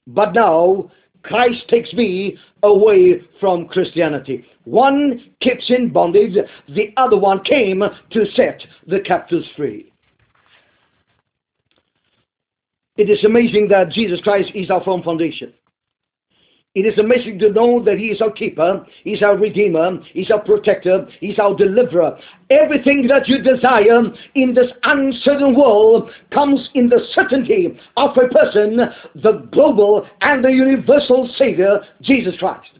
But 0.07 0.33
now, 0.33 0.91
Christ 1.23 1.67
takes 1.67 1.91
me 1.93 2.37
away 2.63 3.21
from 3.39 3.67
Christianity. 3.67 4.45
One 4.65 5.31
keeps 5.41 5.69
in 5.69 5.91
bondage, 5.91 6.37
the 6.69 6.93
other 6.97 7.17
one 7.17 7.43
came 7.43 7.83
to 8.11 8.25
set 8.35 8.61
the 8.87 8.99
captives 9.01 9.47
free. 9.55 9.88
It 12.99 13.09
is 13.09 13.23
amazing 13.23 13.69
that 13.69 13.91
Jesus 13.91 14.19
Christ 14.19 14.51
is 14.53 14.69
our 14.69 14.83
firm 14.83 15.01
foundation. 15.03 15.53
It 16.75 16.81
is 16.81 16.99
amazing 16.99 17.39
to 17.39 17.49
know 17.49 17.81
that 17.85 17.97
He 17.97 18.07
is 18.07 18.21
our 18.21 18.29
keeper, 18.29 18.85
He's 19.05 19.23
our 19.23 19.37
redeemer, 19.37 19.99
He's 20.11 20.29
our 20.29 20.41
protector, 20.41 21.07
He's 21.21 21.39
our 21.39 21.55
deliverer. 21.55 22.19
Everything 22.49 23.07
that 23.07 23.29
you 23.29 23.41
desire 23.41 24.01
in 24.35 24.53
this 24.53 24.67
uncertain 24.83 25.55
world 25.55 26.11
comes 26.33 26.69
in 26.73 26.89
the 26.89 26.99
certainty 27.13 27.79
of 27.95 28.17
a 28.17 28.27
person, 28.27 28.79
the 29.15 29.47
global 29.53 30.05
and 30.19 30.43
the 30.43 30.51
universal 30.51 31.33
Savior, 31.37 31.79
Jesus 32.01 32.35
Christ. 32.37 32.79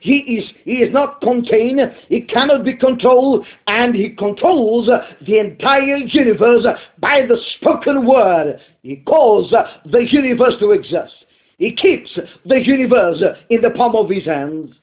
He 0.00 0.18
is, 0.18 0.44
he 0.64 0.74
is 0.74 0.92
not 0.92 1.20
contained, 1.20 1.80
he 2.08 2.20
cannot 2.22 2.64
be 2.64 2.74
controlled, 2.74 3.46
and 3.66 3.94
he 3.94 4.10
controls 4.10 4.88
the 5.26 5.38
entire 5.38 5.96
universe 5.96 6.66
by 6.98 7.22
the 7.26 7.36
spoken 7.56 8.06
word. 8.06 8.60
He 8.82 8.96
calls 8.96 9.50
the 9.50 10.06
universe 10.10 10.54
to 10.60 10.72
exist. 10.72 11.14
He 11.58 11.74
keeps 11.74 12.16
the 12.46 12.60
universe 12.64 13.22
in 13.50 13.60
the 13.60 13.70
palm 13.70 13.96
of 13.96 14.08
his 14.08 14.24
hands. 14.24 14.74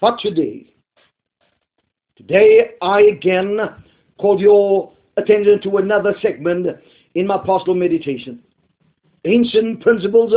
But 0.00 0.18
today, 0.20 0.72
today 2.16 2.70
I 2.80 3.00
again 3.02 3.58
call 4.18 4.40
your 4.40 4.92
attention 5.16 5.60
to 5.62 5.78
another 5.78 6.14
segment 6.22 6.66
in 7.14 7.26
my 7.26 7.38
pastoral 7.38 7.74
meditation. 7.74 8.40
Ancient 9.26 9.80
principles 9.80 10.32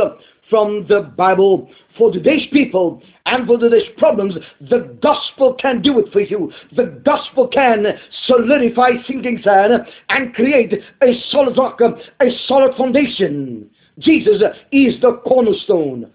from 0.50 0.84
the 0.88 1.12
Bible 1.16 1.70
for 1.96 2.12
today's 2.12 2.46
people 2.52 3.00
and 3.26 3.46
for 3.46 3.56
today's 3.56 3.88
problems. 3.96 4.34
The 4.68 4.98
gospel 5.00 5.54
can 5.54 5.80
do 5.80 6.00
it 6.00 6.12
for 6.12 6.20
you. 6.20 6.52
The 6.74 7.00
gospel 7.04 7.46
can 7.46 7.86
solidify 8.26 8.90
sinking 9.06 9.40
sand 9.44 9.86
and 10.08 10.34
create 10.34 10.74
a 11.02 11.12
solid 11.30 11.56
rock, 11.56 11.80
a 11.80 12.26
solid 12.46 12.76
foundation. 12.76 13.70
Jesus 14.00 14.42
is 14.72 15.00
the 15.00 15.20
cornerstone. 15.24 16.10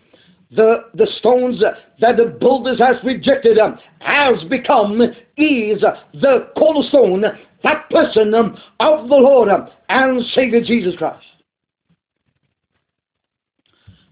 The, 0.52 0.86
the 0.94 1.08
stones 1.20 1.62
that 1.62 2.18
the 2.18 2.38
builders 2.40 2.80
has 2.80 2.98
rejected 3.04 3.58
um, 3.58 3.80
has 4.00 4.44
become 4.50 5.02
is 5.02 5.82
the 6.14 6.50
cornerstone, 6.58 7.24
that 7.64 7.90
person 7.90 8.34
um, 8.34 8.58
of 8.80 9.10
the 9.10 9.16
Lord 9.16 9.50
um, 9.50 9.70
and 9.90 10.24
Savior 10.34 10.62
Jesus 10.62 10.96
Christ. 10.98 11.26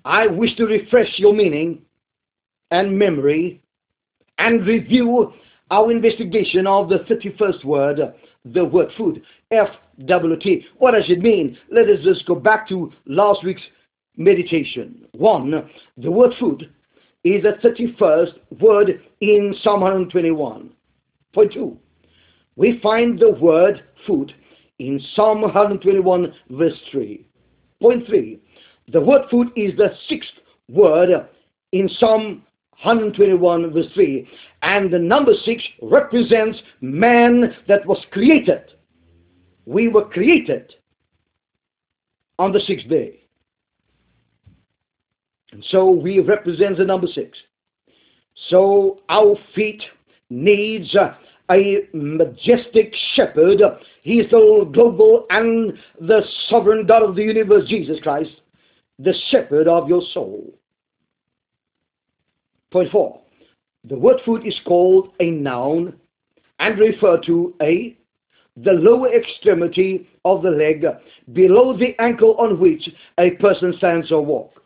I 0.06 0.28
wish 0.28 0.56
to 0.56 0.66
refresh 0.66 1.18
your 1.18 1.34
meaning 1.34 1.82
and 2.72 2.98
memory 2.98 3.62
and 4.38 4.66
review 4.66 5.34
our 5.72 5.92
investigation 5.92 6.68
of 6.68 6.90
the 6.90 7.00
31st 7.00 7.64
word, 7.64 8.00
the 8.46 8.66
word 8.66 8.90
food. 8.98 9.22
F-W-T. 9.52 10.66
What 10.78 10.92
does 10.92 11.06
it 11.08 11.20
mean? 11.20 11.58
Let 11.72 11.90
us 11.90 12.04
just 12.04 12.26
go 12.26 12.36
back 12.36 12.68
to 12.70 12.92
last 13.06 13.44
week's 13.44 13.62
meditation. 14.18 15.06
One, 15.14 15.70
the 15.98 16.12
word 16.12 16.34
food 16.40 16.70
is 17.24 17.44
the 17.44 17.54
31st 17.68 18.62
word 18.62 19.02
in 19.22 19.56
Psalm 19.62 19.82
121. 19.82 20.72
Point 21.34 21.54
two, 21.54 21.78
we 22.56 22.80
find 22.82 23.18
the 23.18 23.32
word 23.32 23.84
food 24.06 24.34
in 24.80 25.02
Psalm 25.16 25.42
121 25.42 26.34
verse 26.52 26.80
3. 26.92 27.28
Point 27.82 28.06
three, 28.06 28.40
the 28.90 29.02
word 29.02 29.24
food 29.30 29.50
is 29.56 29.76
the 29.78 29.94
sixth 30.08 30.34
word 30.70 31.10
in 31.72 31.90
Psalm 31.98 32.44
121 32.84 33.72
verse 33.74 33.86
3. 33.94 34.28
And 34.62 34.92
the 34.92 35.00
number 35.00 35.34
6 35.34 35.64
represents 35.82 36.60
man 36.82 37.56
that 37.68 37.86
was 37.86 38.04
created. 38.12 38.62
We 39.66 39.88
were 39.88 40.06
created 40.06 40.74
on 42.40 42.52
the 42.52 42.60
sixth 42.60 42.88
day. 42.90 43.22
And 45.52 45.64
so 45.70 45.90
we 45.90 46.20
represent 46.20 46.78
the 46.78 46.84
number 46.84 47.08
six. 47.08 47.38
So 48.50 49.00
our 49.10 49.36
feet 49.54 49.84
needs 50.30 50.96
a 50.96 51.16
majestic 51.94 52.94
shepherd. 53.14 53.62
He 54.02 54.20
is 54.20 54.30
the 54.32 54.68
global 54.74 55.28
and 55.30 55.74
the 56.02 56.22
sovereign 56.50 56.88
God 56.88 57.04
of 57.04 57.16
the 57.16 57.22
universe, 57.22 57.70
Jesus 57.70 58.00
Christ, 58.02 58.32
the 59.00 59.14
shepherd 59.30 59.68
of 59.68 59.90
your 59.90 60.02
soul. 60.14 60.54
Point 62.72 62.92
four. 62.92 63.22
The 63.86 63.98
word 63.98 64.22
foot 64.26 64.46
is 64.48 64.60
called 64.66 65.10
a 65.20 65.30
noun 65.30 65.94
and 66.60 66.80
refer 66.80 67.20
to 67.26 67.54
a 67.62 67.98
the 68.58 68.72
lower 68.72 69.14
extremity 69.14 70.08
of 70.26 70.44
the 70.44 70.50
leg 70.50 70.86
below 71.34 71.76
the 71.76 71.96
ankle 72.00 72.36
on 72.38 72.60
which 72.60 72.88
a 73.18 73.32
person 73.32 73.74
stands 73.78 74.12
or 74.12 74.24
walks. 74.24 74.60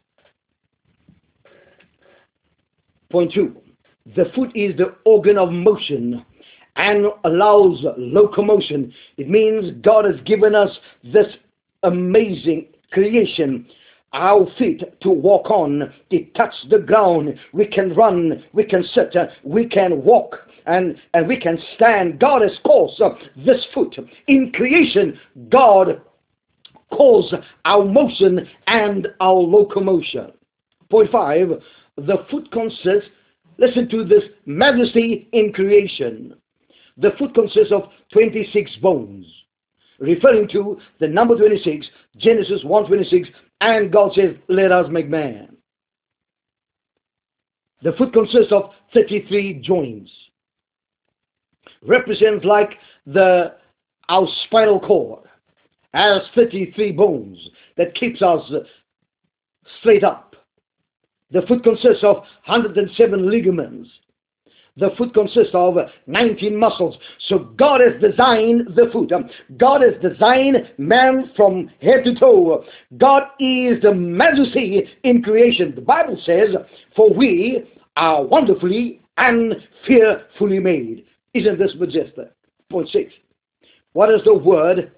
Point 3.10 3.32
two, 3.34 3.56
the 4.16 4.26
foot 4.36 4.52
is 4.56 4.76
the 4.78 4.94
organ 5.06 5.38
of 5.38 5.52
motion 5.52 6.26
and 6.76 7.06
allows 7.24 7.84
locomotion. 7.98 8.94
It 9.18 9.30
means 9.30 9.72
God 9.82 10.04
has 10.06 10.20
given 10.26 10.54
us 10.54 10.70
this 11.04 11.28
amazing 11.84 12.68
creation 12.92 13.66
our 14.14 14.48
feet 14.58 14.84
to 15.02 15.10
walk 15.10 15.52
on. 15.52 15.94
It 16.10 16.34
touch 16.36 16.54
the 16.70 16.80
ground. 16.80 17.38
We 17.54 17.66
can 17.66 17.94
run. 17.94 18.44
We 18.54 18.64
can 18.64 18.84
sit. 18.94 19.16
We 19.44 19.68
can 19.68 20.04
walk. 20.04 20.38
And, 20.66 20.98
and 21.14 21.28
we 21.28 21.40
can 21.40 21.58
stand. 21.76 22.20
God 22.20 22.42
has 22.42 22.58
caused 22.64 23.02
this 23.38 23.66
foot. 23.74 23.96
In 24.28 24.52
creation, 24.52 25.18
God 25.50 26.02
caused 26.92 27.34
our 27.66 27.86
motion 27.86 28.48
and 28.68 29.08
our 29.20 29.36
locomotion. 29.36 30.32
Point 30.90 31.12
five, 31.12 31.50
the 31.98 32.26
foot 32.30 32.52
consists, 32.52 33.10
listen 33.58 33.90
to 33.90 34.04
this, 34.04 34.24
majesty 34.46 35.28
in 35.34 35.52
creation. 35.52 36.36
The 36.98 37.12
foot 37.20 37.34
consists 37.34 37.72
of 37.72 37.84
26 38.12 38.78
bones, 38.78 39.26
referring 40.00 40.48
to 40.50 40.80
the 41.00 41.08
number 41.08 41.36
26, 41.36 41.88
Genesis 42.18 42.64
1:26, 42.64 43.28
and 43.62 43.92
God 43.92 44.14
says, 44.14 44.36
"Let 44.48 44.72
us 44.72 44.90
make 44.90 45.08
man." 45.08 45.58
The 47.82 47.94
foot 47.94 48.14
consists 48.14 48.52
of 48.52 48.74
33 48.94 49.56
joints, 49.62 50.12
represents 51.82 52.46
like 52.46 52.78
the 53.06 53.56
our 54.10 54.28
spinal 54.46 54.80
cord 54.80 55.28
has 55.94 56.22
33 56.36 56.92
bones 56.92 57.50
that 57.76 57.96
keeps 57.96 58.22
us 58.22 58.52
straight 59.80 60.04
up. 60.04 60.36
The 61.32 61.42
foot 61.44 61.64
consists 61.64 62.04
of 62.04 62.18
107 62.46 63.30
ligaments. 63.30 63.90
The 64.78 64.92
foot 64.98 65.14
consists 65.14 65.54
of 65.54 65.76
19 66.06 66.56
muscles. 66.56 66.96
So 67.28 67.40
God 67.58 67.82
has 67.82 68.00
designed 68.00 68.76
the 68.76 68.90
foot. 68.94 69.12
God 69.58 69.82
has 69.82 69.94
designed 70.02 70.58
man 70.78 71.32
from 71.36 71.70
head 71.82 72.04
to 72.06 72.14
toe. 72.16 72.64
God 72.98 73.24
is 73.40 73.82
the 73.82 73.94
majesty 73.94 74.88
in 75.04 75.24
creation. 75.24 75.74
The 75.74 75.82
Bible 75.82 76.20
says, 76.24 76.56
For 76.96 77.12
we 77.12 77.64
are 77.96 78.24
wonderfully 78.24 79.02
and 79.18 79.56
fearfully 79.88 80.60
made. 80.60 81.06
Isn't 81.34 81.58
this 81.58 81.74
majestic? 81.80 82.32
Point 82.70 82.90
six. 82.90 83.12
What 83.94 84.08
does 84.08 84.22
the 84.26 84.34
word 84.34 84.92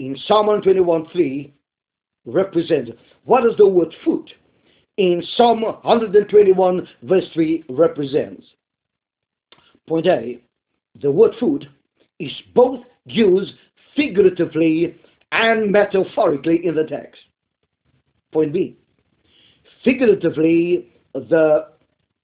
in 0.00 0.18
Psalm 0.26 0.46
121 0.48 1.06
3 1.12 1.54
represent? 2.26 2.90
What 3.24 3.44
does 3.44 3.56
the 3.56 3.66
word 3.66 3.94
foot 4.04 4.30
in 4.98 5.22
Psalm 5.36 5.62
121 5.62 6.88
verse 7.04 7.24
3 7.32 7.64
represents? 7.70 8.44
Point 9.86 10.06
A, 10.06 10.40
the 11.00 11.10
word 11.10 11.34
food 11.38 11.68
is 12.18 12.32
both 12.54 12.80
used 13.04 13.52
figuratively 13.96 14.96
and 15.32 15.70
metaphorically 15.70 16.64
in 16.64 16.74
the 16.74 16.84
text. 16.84 17.20
Point 18.32 18.52
B, 18.52 18.76
figuratively, 19.82 20.88
the 21.12 21.66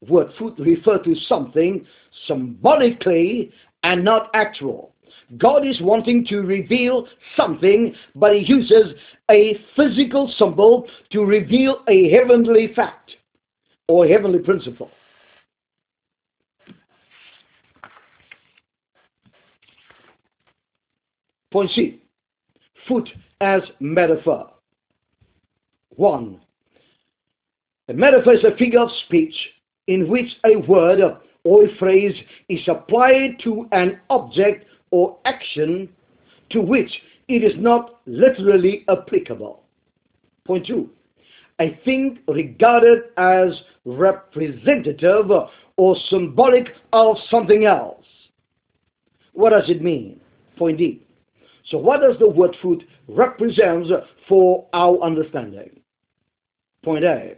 word 0.09 0.29
food 0.39 0.59
refers 0.59 1.01
to 1.05 1.15
something 1.29 1.87
symbolically 2.27 3.53
and 3.83 4.05
not 4.05 4.31
actual. 4.35 4.95
God 5.39 5.67
is 5.67 5.81
wanting 5.81 6.25
to 6.27 6.41
reveal 6.41 7.07
something, 7.37 7.95
but 8.15 8.35
He 8.35 8.41
uses 8.41 8.95
a 9.31 9.61
physical 9.77 10.33
symbol 10.39 10.89
to 11.13 11.25
reveal 11.25 11.83
a 11.89 12.11
heavenly 12.11 12.73
fact 12.75 13.13
or 13.89 14.07
heavenly 14.07 14.41
principle. 14.41 14.91
Point 21.51 21.71
C. 21.73 22.01
Foot 22.87 23.09
as 23.41 23.63
metaphor. 23.81 24.51
One. 25.97 26.41
A 27.89 27.93
metaphor 27.93 28.35
is 28.35 28.45
a 28.45 28.57
figure 28.57 28.81
of 28.81 28.91
speech 29.07 29.35
in 29.89 30.09
which 30.09 30.29
a 30.45 30.57
word 30.57 31.01
or 31.45 31.65
a 31.65 31.77
phrase 31.77 32.15
is 32.49 32.61
applied 32.69 33.39
to 33.43 33.69
an 33.73 34.01
object 34.11 34.65
or 34.91 35.19
action 35.25 35.89
to 36.51 36.61
which 36.61 36.91
it 37.29 37.43
is 37.43 37.55
not 37.57 38.01
literally 38.07 38.85
applicable. 38.89 39.63
Point 40.45 40.67
two, 40.67 40.91
a 41.61 41.79
thing 41.85 42.19
regarded 42.29 43.05
as 43.17 43.61
representative 43.85 45.31
or 45.77 45.97
symbolic 46.09 46.69
of 46.93 47.17
something 47.31 47.65
else. 47.65 48.05
What 49.33 49.51
does 49.51 49.69
it 49.69 49.83
mean? 49.83 50.21
Point 50.57 50.79
D. 50.79 51.03
So 51.71 51.79
what 51.79 52.01
does 52.01 52.19
the 52.19 52.29
word 52.29 52.57
foot 52.61 52.83
represent 53.09 53.87
for 54.29 54.67
our 54.73 55.01
understanding? 55.01 55.81
Point 56.85 57.05
A. 57.05 57.37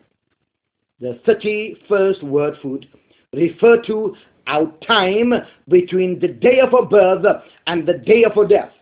The 1.01 1.21
31st 1.27 2.23
word 2.23 2.55
foot 2.63 2.87
refer 3.35 3.83
to 3.83 4.17
our 4.47 4.73
time 4.87 5.33
between 5.69 6.19
the 6.19 6.29
day 6.29 6.61
of 6.61 6.73
our 6.75 6.87
birth 6.87 7.25
and 7.67 7.87
the 7.87 7.99
day 7.99 8.25
of 8.25 8.37
our 8.39 8.47
death. 8.47 8.73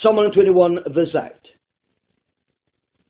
Psalm 0.00 0.16
21 0.32 0.78
verse 0.94 1.14
8. 1.14 1.32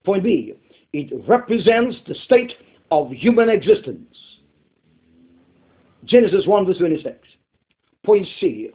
Point 0.05 0.25
B. 0.25 0.55
It 0.93 1.13
represents 1.29 1.97
the 2.07 2.15
state 2.25 2.53
of 2.91 3.11
human 3.11 3.49
existence. 3.49 4.17
Genesis 6.05 6.47
1 6.47 6.67
verse 6.67 6.79
26. 6.79 7.17
Point 8.05 8.27
C. 8.41 8.71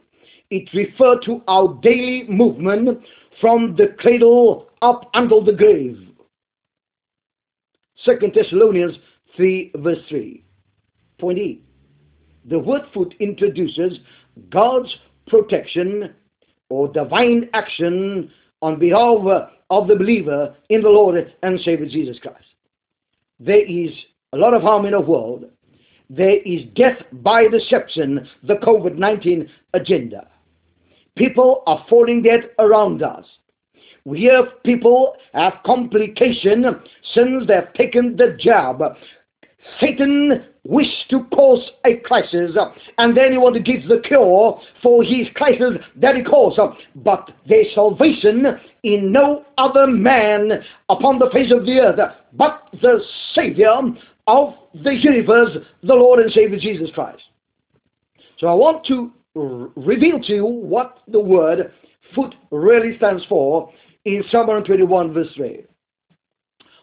It 0.52 0.68
referred 0.74 1.22
to 1.24 1.42
our 1.48 1.78
daily 1.80 2.24
movement 2.28 3.00
from 3.40 3.74
the 3.74 3.94
cradle 3.98 4.66
up 4.82 5.08
until 5.14 5.42
the 5.42 5.54
grave. 5.54 5.98
Second 8.04 8.34
Thessalonians 8.34 8.98
3 9.34 9.72
verse 9.76 10.04
3. 10.10 10.44
Point 11.18 11.38
E. 11.38 11.62
The 12.44 12.58
word 12.58 12.82
foot 12.92 13.14
introduces 13.18 13.98
God's 14.50 14.94
protection 15.26 16.12
or 16.68 16.92
divine 16.92 17.48
action 17.54 18.30
on 18.60 18.78
behalf 18.78 19.24
of 19.70 19.88
the 19.88 19.96
believer 19.96 20.54
in 20.68 20.82
the 20.82 20.90
Lord 20.90 21.32
and 21.42 21.60
Savior 21.60 21.88
Jesus 21.88 22.18
Christ. 22.18 22.44
There 23.40 23.64
is 23.64 23.90
a 24.34 24.36
lot 24.36 24.52
of 24.52 24.60
harm 24.60 24.84
in 24.84 24.92
the 24.92 25.00
world. 25.00 25.46
There 26.10 26.42
is 26.42 26.64
death 26.74 26.98
by 27.10 27.48
deception, 27.48 28.28
the 28.42 28.56
COVID 28.56 28.98
19 28.98 29.48
agenda. 29.72 30.28
People 31.16 31.62
are 31.66 31.84
falling 31.88 32.22
dead 32.22 32.50
around 32.58 33.02
us. 33.02 33.24
We 34.04 34.20
hear 34.20 34.46
people 34.64 35.14
have 35.32 35.54
complication 35.64 36.64
since 37.14 37.46
they've 37.46 37.72
taken 37.74 38.16
the 38.16 38.36
jab. 38.38 38.82
Satan 39.78 40.44
wished 40.64 41.08
to 41.10 41.24
cause 41.32 41.70
a 41.84 41.96
crisis 41.96 42.56
and 42.98 43.16
then 43.16 43.32
he 43.32 43.38
want 43.38 43.54
to 43.54 43.60
give 43.60 43.88
the 43.88 44.00
cure 44.00 44.60
for 44.82 45.02
his 45.04 45.28
crisis 45.34 45.74
that 45.96 46.16
he 46.16 46.22
caused. 46.22 46.58
But 46.96 47.30
there's 47.48 47.72
salvation 47.74 48.58
in 48.82 49.12
no 49.12 49.44
other 49.58 49.86
man 49.86 50.64
upon 50.88 51.18
the 51.18 51.30
face 51.32 51.52
of 51.52 51.64
the 51.64 51.80
earth 51.80 52.00
but 52.32 52.68
the 52.80 53.00
Savior 53.34 53.76
of 54.26 54.54
the 54.82 54.94
universe, 54.94 55.56
the 55.82 55.94
Lord 55.94 56.20
and 56.20 56.32
Savior 56.32 56.58
Jesus 56.58 56.90
Christ. 56.94 57.22
So 58.38 58.48
I 58.48 58.54
want 58.54 58.84
to 58.86 59.12
reveal 59.34 60.20
to 60.20 60.34
you 60.34 60.44
what 60.44 60.98
the 61.08 61.20
word 61.20 61.72
foot 62.14 62.34
really 62.50 62.96
stands 62.96 63.24
for 63.26 63.72
in 64.04 64.22
Psalm 64.30 64.46
121 64.48 65.12
verse 65.12 65.28
3. 65.34 65.64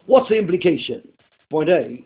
What's 0.05 0.29
the 0.29 0.37
implication? 0.37 1.07
Point 1.51 1.69
A. 1.69 2.05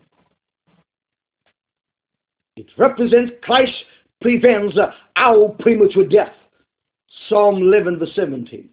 It 2.56 2.66
represents 2.76 3.32
Christ 3.42 3.72
prevents 4.20 4.76
our 5.16 5.48
premature 5.60 6.06
death. 6.06 6.34
Psalm 7.28 7.56
11 7.56 7.98
verse 7.98 8.12
17. 8.14 8.68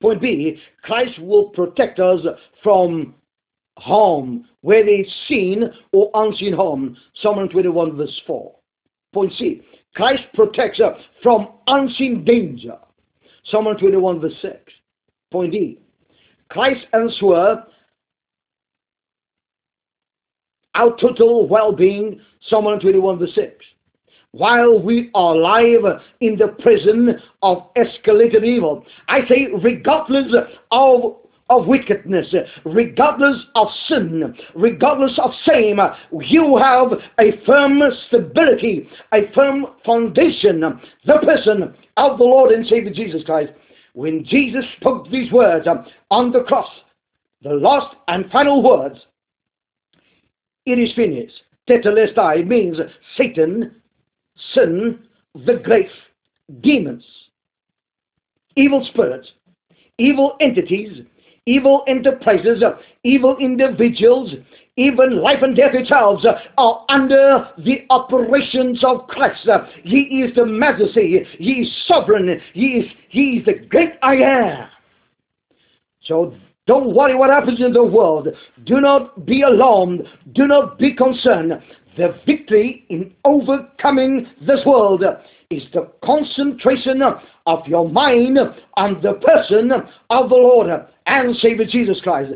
Point 0.00 0.20
B. 0.20 0.60
Christ 0.82 1.18
will 1.18 1.48
protect 1.50 1.98
us 1.98 2.20
from 2.62 3.14
harm, 3.78 4.44
whether 4.60 4.88
it's 4.88 5.10
seen 5.28 5.64
or 5.92 6.10
unseen 6.14 6.52
harm. 6.52 6.96
Psalm 7.20 7.48
21 7.48 7.96
verse 7.96 8.20
4. 8.26 8.54
Point 9.12 9.32
C. 9.38 9.62
Christ 9.94 10.22
protects 10.34 10.80
us 10.80 10.98
from 11.22 11.48
unseen 11.66 12.24
danger. 12.24 12.76
Psalm 13.44 13.66
21 13.78 14.20
verse 14.20 14.34
6. 14.42 14.54
Point 15.30 15.52
D. 15.52 15.78
Christ 16.48 16.86
ensures 16.92 17.58
our 20.74 20.96
total 21.00 21.46
well-being. 21.48 22.20
Psalm 22.48 22.64
21 22.80 23.18
verse 23.18 23.34
6 23.34 23.64
while 24.34 24.76
we 24.80 25.10
are 25.14 25.36
alive 25.36 26.00
in 26.20 26.36
the 26.36 26.48
prison 26.60 27.20
of 27.42 27.72
escalated 27.76 28.44
evil. 28.44 28.84
I 29.06 29.20
say, 29.28 29.46
regardless 29.62 30.26
of 30.72 31.18
of 31.50 31.66
wickedness, 31.66 32.34
regardless 32.64 33.44
of 33.54 33.68
sin, 33.86 34.34
regardless 34.54 35.18
of 35.22 35.30
shame, 35.44 35.78
you 36.20 36.56
have 36.56 36.92
a 37.20 37.44
firm 37.44 37.82
stability, 38.08 38.88
a 39.12 39.30
firm 39.34 39.66
foundation, 39.84 40.60
the 41.04 41.18
person 41.18 41.74
of 41.96 42.18
the 42.18 42.24
Lord 42.24 42.52
and 42.52 42.66
Savior 42.66 42.92
Jesus 42.92 43.22
Christ. 43.24 43.52
When 43.92 44.24
Jesus 44.24 44.64
spoke 44.80 45.10
these 45.10 45.30
words 45.30 45.68
on 46.10 46.32
the 46.32 46.42
cross, 46.44 46.68
the 47.42 47.50
last 47.50 47.94
and 48.08 48.30
final 48.30 48.62
words, 48.62 48.98
it 50.66 50.78
is 50.78 50.94
finished. 50.94 51.42
Tetelestai 51.68 52.46
means 52.46 52.78
Satan, 53.16 53.82
sin, 54.54 54.98
the 55.34 55.60
grave, 55.62 55.90
demons, 56.60 57.04
evil 58.56 58.86
spirits, 58.90 59.30
evil 59.98 60.36
entities, 60.40 61.02
evil 61.46 61.84
enterprises, 61.86 62.62
evil 63.02 63.36
individuals, 63.38 64.32
even 64.76 65.22
life 65.22 65.42
and 65.42 65.54
death 65.54 65.74
itself 65.74 66.20
are 66.58 66.84
under 66.88 67.48
the 67.58 67.84
operations 67.90 68.82
of 68.84 69.06
Christ. 69.06 69.48
He 69.84 70.22
is 70.24 70.34
the 70.34 70.46
majesty. 70.46 71.24
He 71.38 71.52
is 71.52 71.84
sovereign. 71.86 72.40
He 72.52 72.66
is, 72.66 72.86
he 73.08 73.22
is 73.38 73.44
the 73.44 73.66
great 73.68 73.92
I 74.02 74.14
am. 74.16 74.68
So 76.02 76.34
don't 76.66 76.94
worry 76.94 77.14
what 77.14 77.30
happens 77.30 77.60
in 77.60 77.72
the 77.72 77.84
world. 77.84 78.28
Do 78.64 78.80
not 78.80 79.26
be 79.26 79.42
alarmed. 79.42 80.02
Do 80.32 80.46
not 80.46 80.78
be 80.78 80.94
concerned. 80.94 81.52
The 81.96 82.18
victory 82.26 82.84
in 82.88 83.12
overcoming 83.24 84.26
this 84.44 84.60
world 84.66 85.04
is 85.50 85.62
the 85.72 85.92
concentration 86.04 87.02
of 87.46 87.66
your 87.66 87.88
mind 87.88 88.38
on 88.74 89.00
the 89.02 89.14
person 89.14 89.70
of 90.10 90.28
the 90.28 90.34
Lord 90.34 90.68
and 91.06 91.36
Savior 91.36 91.66
Jesus 91.66 92.00
Christ. 92.02 92.32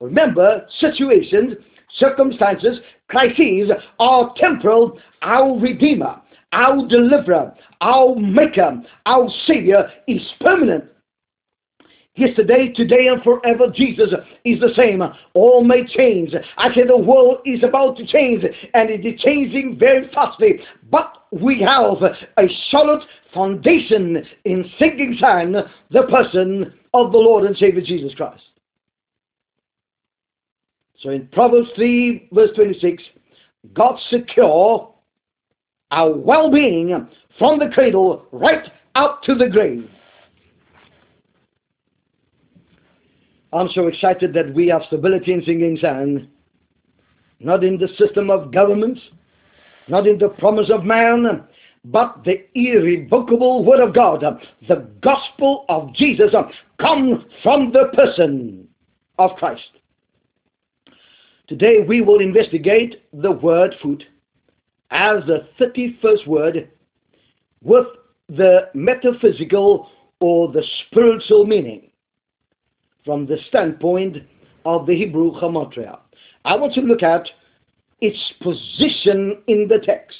Remember, 0.00 0.66
situations, 0.80 1.54
circumstances, 1.98 2.78
crises 3.08 3.70
are 3.98 4.32
temporal. 4.36 4.98
Our 5.22 5.58
Redeemer, 5.58 6.20
our 6.52 6.86
Deliverer, 6.86 7.54
our 7.80 8.14
Maker, 8.16 8.82
our 9.06 9.28
Savior 9.46 9.90
is 10.06 10.20
permanent. 10.40 10.84
Yesterday, 12.14 12.70
today, 12.74 13.06
and 13.06 13.22
forever, 13.22 13.68
Jesus 13.74 14.12
is 14.44 14.60
the 14.60 14.74
same. 14.76 15.02
All 15.32 15.64
may 15.64 15.86
change. 15.86 16.34
I 16.58 16.74
say 16.74 16.86
the 16.86 16.96
world 16.96 17.38
is 17.46 17.62
about 17.64 17.96
to 17.96 18.06
change, 18.06 18.44
and 18.74 18.90
it 18.90 19.06
is 19.06 19.18
changing 19.20 19.78
very 19.78 20.10
fastly. 20.12 20.60
But 20.90 21.24
we 21.30 21.62
have 21.62 22.02
a 22.02 22.48
solid 22.70 23.02
foundation 23.32 24.26
in 24.44 24.70
sinking 24.78 25.16
sand, 25.18 25.56
the 25.90 26.02
person 26.02 26.74
of 26.92 27.12
the 27.12 27.18
Lord 27.18 27.46
and 27.46 27.56
Savior 27.56 27.80
Jesus 27.80 28.14
Christ. 28.14 28.42
So 30.98 31.08
in 31.08 31.28
Proverbs 31.28 31.70
3, 31.76 32.28
verse 32.30 32.50
26, 32.54 33.02
God 33.72 33.98
secure 34.10 34.92
our 35.90 36.12
well-being 36.12 37.08
from 37.38 37.58
the 37.58 37.70
cradle 37.72 38.26
right 38.32 38.70
up 38.94 39.22
to 39.22 39.34
the 39.34 39.48
grave. 39.48 39.88
I'm 43.52 43.68
so 43.74 43.86
excited 43.86 44.32
that 44.34 44.54
we 44.54 44.68
have 44.68 44.82
stability 44.86 45.32
in 45.32 45.44
singing 45.44 45.76
sand, 45.80 46.28
not 47.38 47.62
in 47.64 47.76
the 47.76 47.88
system 47.98 48.30
of 48.30 48.52
governments, 48.52 49.00
not 49.88 50.06
in 50.06 50.18
the 50.18 50.28
promise 50.28 50.70
of 50.70 50.84
man, 50.84 51.44
but 51.84 52.22
the 52.24 52.46
irrevocable 52.54 53.64
word 53.64 53.80
of 53.80 53.94
God, 53.94 54.24
the 54.68 54.88
gospel 55.02 55.66
of 55.68 55.92
Jesus, 55.94 56.32
come 56.80 57.26
from 57.42 57.72
the 57.72 57.90
person 57.94 58.68
of 59.18 59.36
Christ. 59.36 59.62
Today 61.48 61.80
we 61.86 62.00
will 62.00 62.20
investigate 62.20 63.02
the 63.12 63.32
word 63.32 63.74
food 63.82 64.04
as 64.90 65.22
the 65.26 65.48
31st 65.60 66.26
word 66.26 66.70
with 67.62 67.86
the 68.28 68.68
metaphysical 68.72 69.90
or 70.20 70.50
the 70.50 70.64
spiritual 70.86 71.44
meaning 71.46 71.90
from 73.04 73.26
the 73.26 73.38
standpoint 73.48 74.18
of 74.64 74.86
the 74.86 74.94
Hebrew 74.94 75.32
Gematria. 75.32 75.98
I 76.44 76.56
want 76.56 76.74
to 76.74 76.80
look 76.80 77.02
at 77.02 77.28
its 78.00 78.18
position 78.40 79.38
in 79.46 79.68
the 79.68 79.78
text. 79.84 80.16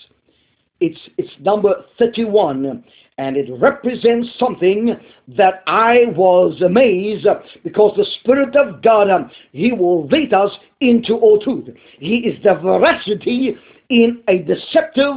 It's, 0.80 0.98
it's 1.16 1.30
number 1.40 1.84
31, 1.98 2.82
and 3.18 3.36
it 3.36 3.48
represents 3.60 4.28
something 4.38 4.96
that 5.28 5.62
I 5.66 6.06
was 6.16 6.60
amazed 6.60 7.26
because 7.62 7.96
the 7.96 8.06
Spirit 8.20 8.56
of 8.56 8.82
God, 8.82 9.08
He 9.52 9.72
will 9.72 10.06
lead 10.06 10.34
us 10.34 10.50
into 10.80 11.14
all 11.14 11.40
truth. 11.40 11.68
He 11.98 12.16
is 12.18 12.42
the 12.42 12.54
veracity 12.54 13.56
in 13.90 14.22
a 14.28 14.38
deceptive 14.38 15.16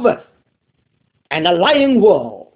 and 1.30 1.46
a 1.46 1.52
lying 1.52 2.00
world. 2.00 2.52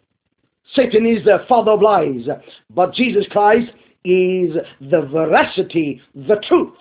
Satan 0.74 1.04
is 1.04 1.24
the 1.24 1.44
father 1.48 1.72
of 1.72 1.82
lies, 1.82 2.26
but 2.70 2.94
Jesus 2.94 3.26
Christ 3.30 3.72
is 4.04 4.56
the 4.80 5.02
veracity, 5.12 6.00
the 6.14 6.36
truth. 6.48 6.74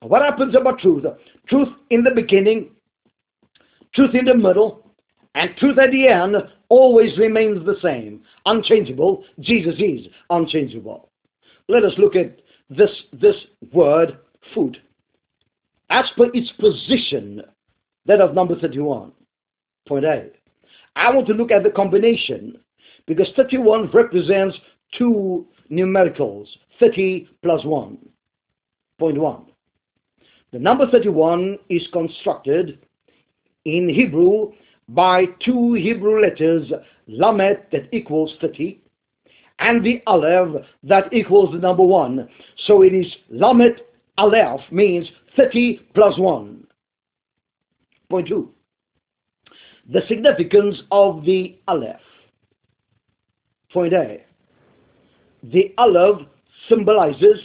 What 0.00 0.22
happens 0.22 0.54
about 0.56 0.78
truth? 0.78 1.04
Truth 1.48 1.68
in 1.90 2.02
the 2.02 2.10
beginning, 2.10 2.70
truth 3.94 4.14
in 4.14 4.24
the 4.24 4.34
middle, 4.34 4.90
and 5.34 5.56
truth 5.56 5.78
at 5.78 5.90
the 5.90 6.08
end 6.08 6.36
always 6.68 7.16
remains 7.18 7.64
the 7.66 7.76
same, 7.82 8.22
unchangeable. 8.46 9.24
Jesus 9.40 9.74
is 9.78 10.06
unchangeable. 10.30 11.10
Let 11.68 11.84
us 11.84 11.92
look 11.98 12.16
at 12.16 12.38
this, 12.68 12.90
this 13.12 13.36
word, 13.72 14.18
food. 14.54 14.78
As 15.90 16.06
per 16.16 16.30
its 16.32 16.50
position, 16.52 17.42
that 18.06 18.20
of 18.20 18.34
number 18.34 18.58
31, 18.58 19.12
point 19.86 20.04
A. 20.04 20.26
I 20.96 21.12
want 21.14 21.26
to 21.28 21.32
look 21.34 21.50
at 21.50 21.62
the 21.62 21.70
combination 21.70 22.58
because 23.06 23.28
31 23.36 23.90
represents 23.92 24.56
two 24.96 25.46
numericals 25.70 26.46
30 26.78 27.28
plus 27.42 27.64
1. 27.64 27.98
Point 28.98 29.18
1. 29.18 29.46
The 30.52 30.58
number 30.58 30.90
31 30.90 31.58
is 31.68 31.86
constructed 31.92 32.78
in 33.64 33.88
Hebrew 33.88 34.52
by 34.88 35.26
two 35.44 35.74
Hebrew 35.74 36.20
letters, 36.20 36.70
Lamed 37.06 37.58
that 37.72 37.88
equals 37.92 38.34
30, 38.40 38.80
and 39.60 39.84
the 39.84 40.02
Aleph 40.06 40.64
that 40.82 41.12
equals 41.12 41.52
the 41.52 41.58
number 41.58 41.84
1. 41.84 42.28
So 42.66 42.82
it 42.82 42.94
is 42.94 43.06
Lamed 43.30 43.80
Aleph 44.18 44.60
means 44.72 45.08
30 45.36 45.80
plus 45.94 46.18
1. 46.18 46.66
Point 48.10 48.28
2. 48.28 48.50
The 49.92 50.02
significance 50.08 50.82
of 50.90 51.24
the 51.24 51.58
Aleph. 51.68 52.00
Point 53.72 53.92
A 53.92 54.24
the 55.42 55.74
Aleph 55.78 56.26
symbolizes 56.68 57.38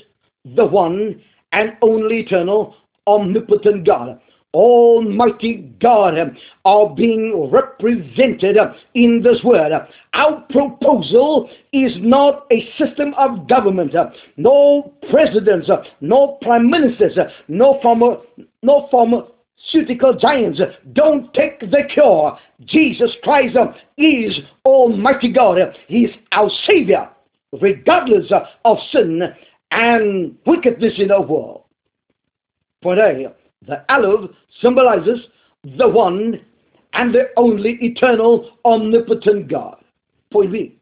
the 0.56 0.66
one 0.66 1.22
and 1.52 1.78
only 1.82 2.20
eternal 2.20 2.76
omnipotent 3.08 3.86
God. 3.86 4.20
Almighty 4.54 5.70
God 5.82 6.18
uh, 6.18 6.26
are 6.64 6.96
being 6.96 7.52
represented 7.52 8.58
uh, 8.58 8.72
in 8.94 9.22
this 9.22 9.44
word. 9.44 9.74
Our 10.14 10.42
proposal 10.50 11.50
is 11.74 11.92
not 11.98 12.48
a 12.52 12.66
system 12.78 13.14
of 13.16 13.50
government, 13.50 13.94
uh, 13.96 14.12
no 14.38 14.94
presidents, 15.12 15.70
no 16.00 16.38
prime 16.42 16.70
ministers, 16.70 17.18
no 17.50 17.80
former, 17.82 18.16
no 18.64 18.88
pharmaceutical 18.90 20.18
giants. 20.18 20.62
Don't 20.94 21.34
take 21.34 21.60
the 21.60 21.84
cure. 21.94 22.38
Jesus 22.66 23.12
Christ 23.24 23.58
is 23.98 24.40
Almighty 24.64 25.34
God. 25.34 25.58
He 25.90 26.06
is 26.06 26.16
our 26.32 26.50
Savior 26.66 27.10
regardless 27.62 28.32
of 28.64 28.78
sin 28.92 29.22
and 29.72 30.36
wickedness 30.46 30.94
in 30.98 31.10
the 31.10 31.22
world. 31.22 31.64
Point 32.82 33.00
A, 33.00 33.34
the 33.68 33.84
Aleph 33.90 34.32
symbolizes 34.62 35.20
the 35.78 35.88
one 35.88 36.42
and 36.94 37.14
the 37.14 37.30
only 37.38 37.78
eternal 37.82 38.52
omnipotent 38.64 39.50
God. 39.50 39.84
Point 40.32 40.52
B, 40.52 40.78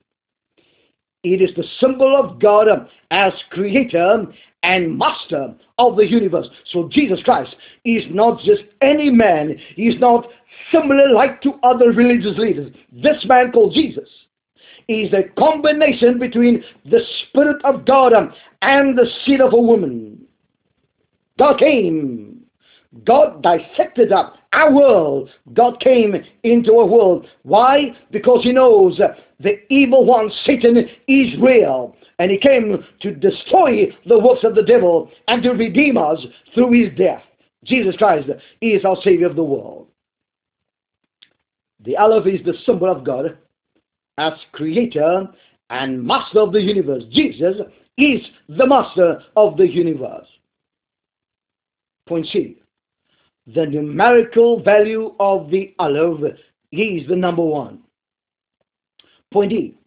it 1.24 1.42
is 1.42 1.56
the 1.56 1.64
symbol 1.80 2.18
of 2.18 2.40
God 2.40 2.68
as 3.12 3.34
creator 3.52 4.26
and 4.64 4.98
master 4.98 5.54
of 5.78 5.96
the 5.96 6.08
universe. 6.08 6.48
So 6.72 6.90
Jesus 6.92 7.22
Christ 7.24 7.56
is 7.86 8.04
not 8.10 8.40
just 8.42 8.64
any 8.82 9.10
man. 9.10 9.58
He 9.76 9.84
is 9.84 10.00
not 10.00 10.28
similar 10.72 11.12
like 11.14 11.42
to 11.44 11.54
other 11.64 11.92
religious 11.92 12.38
leaders. 12.38 12.74
This 12.92 13.24
man 13.26 13.52
called 13.52 13.74
Jesus 13.74 14.10
is 14.88 15.14
a 15.14 15.30
combination 15.38 16.20
between 16.20 16.64
the 16.86 17.02
Spirit 17.24 17.64
of 17.64 17.86
God 17.86 18.14
and 18.62 18.98
the 18.98 19.08
seed 19.26 19.42
of 19.42 19.54
a 19.54 19.58
woman. 19.58 20.26
God 21.38 21.60
came. 21.60 22.42
God 23.06 23.42
dissected 23.42 24.12
up 24.12 24.38
our 24.54 24.72
world. 24.72 25.30
God 25.54 25.80
came 25.80 26.16
into 26.44 26.78
our 26.78 26.86
world. 26.86 27.28
Why? 27.42 27.96
Because 28.12 28.44
he 28.44 28.52
knows 28.52 29.00
the 29.40 29.60
evil 29.74 30.06
one, 30.06 30.32
Satan, 30.46 30.78
is 31.08 31.40
real. 31.40 31.96
And 32.20 32.30
he 32.30 32.38
came 32.38 32.84
to 33.02 33.12
destroy 33.16 33.88
the 34.06 34.20
works 34.20 34.44
of 34.44 34.54
the 34.56 34.62
devil 34.62 35.10
and 35.28 35.42
to 35.44 35.52
redeem 35.52 35.98
us 35.98 36.24
through 36.54 36.72
his 36.72 36.96
death. 36.98 37.24
Jesus 37.64 37.96
Christ 37.96 38.30
is 38.62 38.86
our 38.86 38.98
Savior 39.04 39.28
of 39.28 39.36
the 39.36 39.44
world. 39.44 39.88
The 41.84 41.98
Aleph 41.98 42.28
is 42.28 42.46
the 42.46 42.54
symbol 42.66 42.90
of 42.90 43.04
God 43.04 43.38
as 44.18 44.34
creator 44.52 45.28
and 45.70 46.04
master 46.04 46.40
of 46.40 46.54
the 46.54 46.62
universe. 46.62 47.04
Jesus 47.12 47.56
is 47.98 48.22
the 48.50 48.68
master 48.68 49.22
of 49.36 49.58
the 49.58 49.68
universe. 49.68 50.28
Point 52.08 52.28
C. 52.32 52.58
The 53.54 53.66
numerical 53.66 54.62
value 54.62 55.14
of 55.20 55.50
the 55.50 55.74
Aleph 55.80 56.36
is 56.72 57.08
the 57.08 57.16
number 57.16 57.44
one. 57.44 57.80
Point 59.32 59.50
D. 59.52 59.78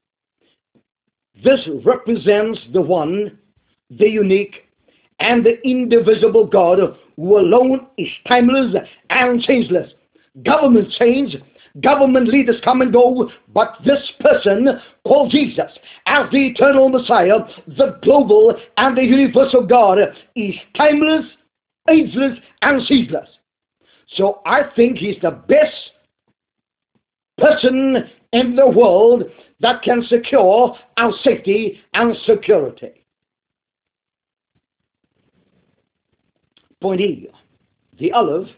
This 1.45 1.61
represents 1.85 2.59
the 2.73 2.81
one, 2.81 3.39
the 3.91 4.09
unique, 4.09 4.67
and 5.21 5.45
the 5.45 5.61
indivisible 5.67 6.47
God 6.47 6.79
who 7.17 7.39
alone 7.39 7.87
is 7.97 8.09
timeless 8.27 8.75
and 9.11 9.41
changeless. 9.43 9.93
Government 10.43 10.91
change, 10.99 11.37
government 11.81 12.29
leaders 12.29 12.57
come 12.65 12.81
and 12.81 12.93
go, 12.93 13.31
but 13.53 13.77
this 13.85 14.11
person 14.21 14.69
called 15.07 15.31
Jesus 15.31 15.71
as 16.07 16.31
the 16.31 16.49
eternal 16.49 16.89
Messiah, 16.89 17.39
the 17.67 17.99
global 18.03 18.55
and 18.77 18.97
the 18.97 19.03
universal 19.03 19.67
God 19.67 19.99
is 20.35 20.55
timeless, 20.77 21.27
ageless, 21.89 22.39
and 22.63 22.83
ceaseless. 22.87 23.29
So 24.15 24.41
I 24.47 24.63
think 24.75 24.99
he's 24.99 25.21
the 25.21 25.33
best 25.33 25.75
person 27.39 28.09
in 28.33 28.57
the 28.57 28.69
world 28.69 29.25
that 29.61 29.83
can 29.83 30.05
secure 30.09 30.77
our 30.97 31.13
safety 31.23 31.81
and 31.95 32.17
security. 32.25 33.05
Point 36.81 37.01
E. 37.01 37.29
The 37.99 38.13
Aleph 38.13 38.49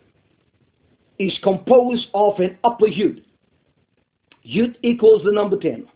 is 1.19 1.33
composed 1.43 2.07
of 2.15 2.39
an 2.39 2.59
upper 2.65 2.87
yud. 2.87 3.23
Yud 4.47 4.77
equals 4.83 5.23
the 5.25 5.33
number 5.33 5.59
10. 5.59 5.87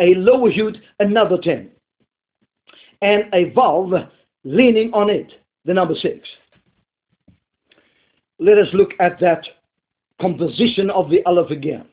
A 0.00 0.14
lower 0.14 0.50
yud, 0.50 0.80
another 1.00 1.38
10. 1.38 1.70
And 3.02 3.24
a 3.34 3.50
vav 3.50 4.08
leaning 4.44 4.92
on 4.92 5.10
it, 5.10 5.32
the 5.64 5.74
number 5.74 5.94
6. 5.94 6.28
Let 8.38 8.58
us 8.58 8.68
look 8.72 8.90
at 9.00 9.20
that 9.20 9.46
composition 10.20 10.90
of 10.90 11.10
the 11.10 11.22
Aleph 11.24 11.50
again. 11.50 11.86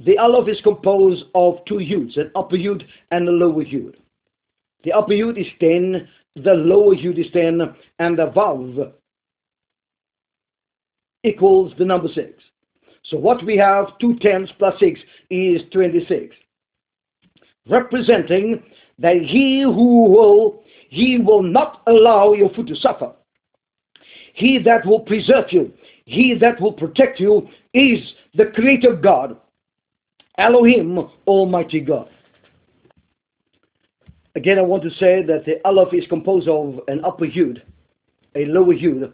The 0.00 0.18
Aleph 0.18 0.48
is 0.48 0.60
composed 0.60 1.24
of 1.34 1.64
two 1.66 1.76
yuds, 1.76 2.16
an 2.16 2.30
upper 2.34 2.56
yud 2.56 2.84
and 3.10 3.28
a 3.28 3.32
lower 3.32 3.64
yud. 3.64 3.94
The 4.82 4.92
upper 4.92 5.12
yud 5.12 5.40
is 5.40 5.46
10, 5.60 6.08
the 6.36 6.52
lower 6.52 6.94
yud 6.94 7.18
is 7.18 7.30
10, 7.32 7.60
and 8.00 8.18
the 8.18 8.26
vav 8.26 8.92
equals 11.24 11.72
the 11.78 11.84
number 11.84 12.08
6. 12.08 12.30
So 13.04 13.16
what 13.16 13.44
we 13.44 13.56
have, 13.56 13.98
2 13.98 14.18
tens 14.20 14.50
plus 14.58 14.78
6 14.78 15.00
is 15.30 15.62
26. 15.72 16.34
Representing 17.68 18.62
that 18.98 19.16
he 19.16 19.62
who 19.62 20.04
will, 20.04 20.62
he 20.88 21.18
will 21.18 21.42
not 21.42 21.82
allow 21.86 22.32
your 22.32 22.50
foot 22.50 22.68
to 22.68 22.76
suffer. 22.76 23.12
He 24.34 24.58
that 24.60 24.86
will 24.86 25.00
preserve 25.00 25.46
you, 25.50 25.72
he 26.06 26.34
that 26.40 26.60
will 26.60 26.72
protect 26.72 27.20
you 27.20 27.48
is 27.72 28.00
the 28.34 28.46
creator 28.46 28.94
God, 28.94 29.36
Elohim, 30.38 31.08
Almighty 31.26 31.80
God. 31.80 32.08
Again, 34.36 34.58
I 34.58 34.62
want 34.62 34.82
to 34.82 34.90
say 34.90 35.22
that 35.22 35.44
the 35.46 35.64
Aleph 35.64 35.94
is 35.94 36.06
composed 36.08 36.48
of 36.48 36.80
an 36.88 37.04
upper 37.04 37.26
Yud, 37.26 37.62
a 38.34 38.44
lower 38.46 38.74
Yud, 38.74 39.12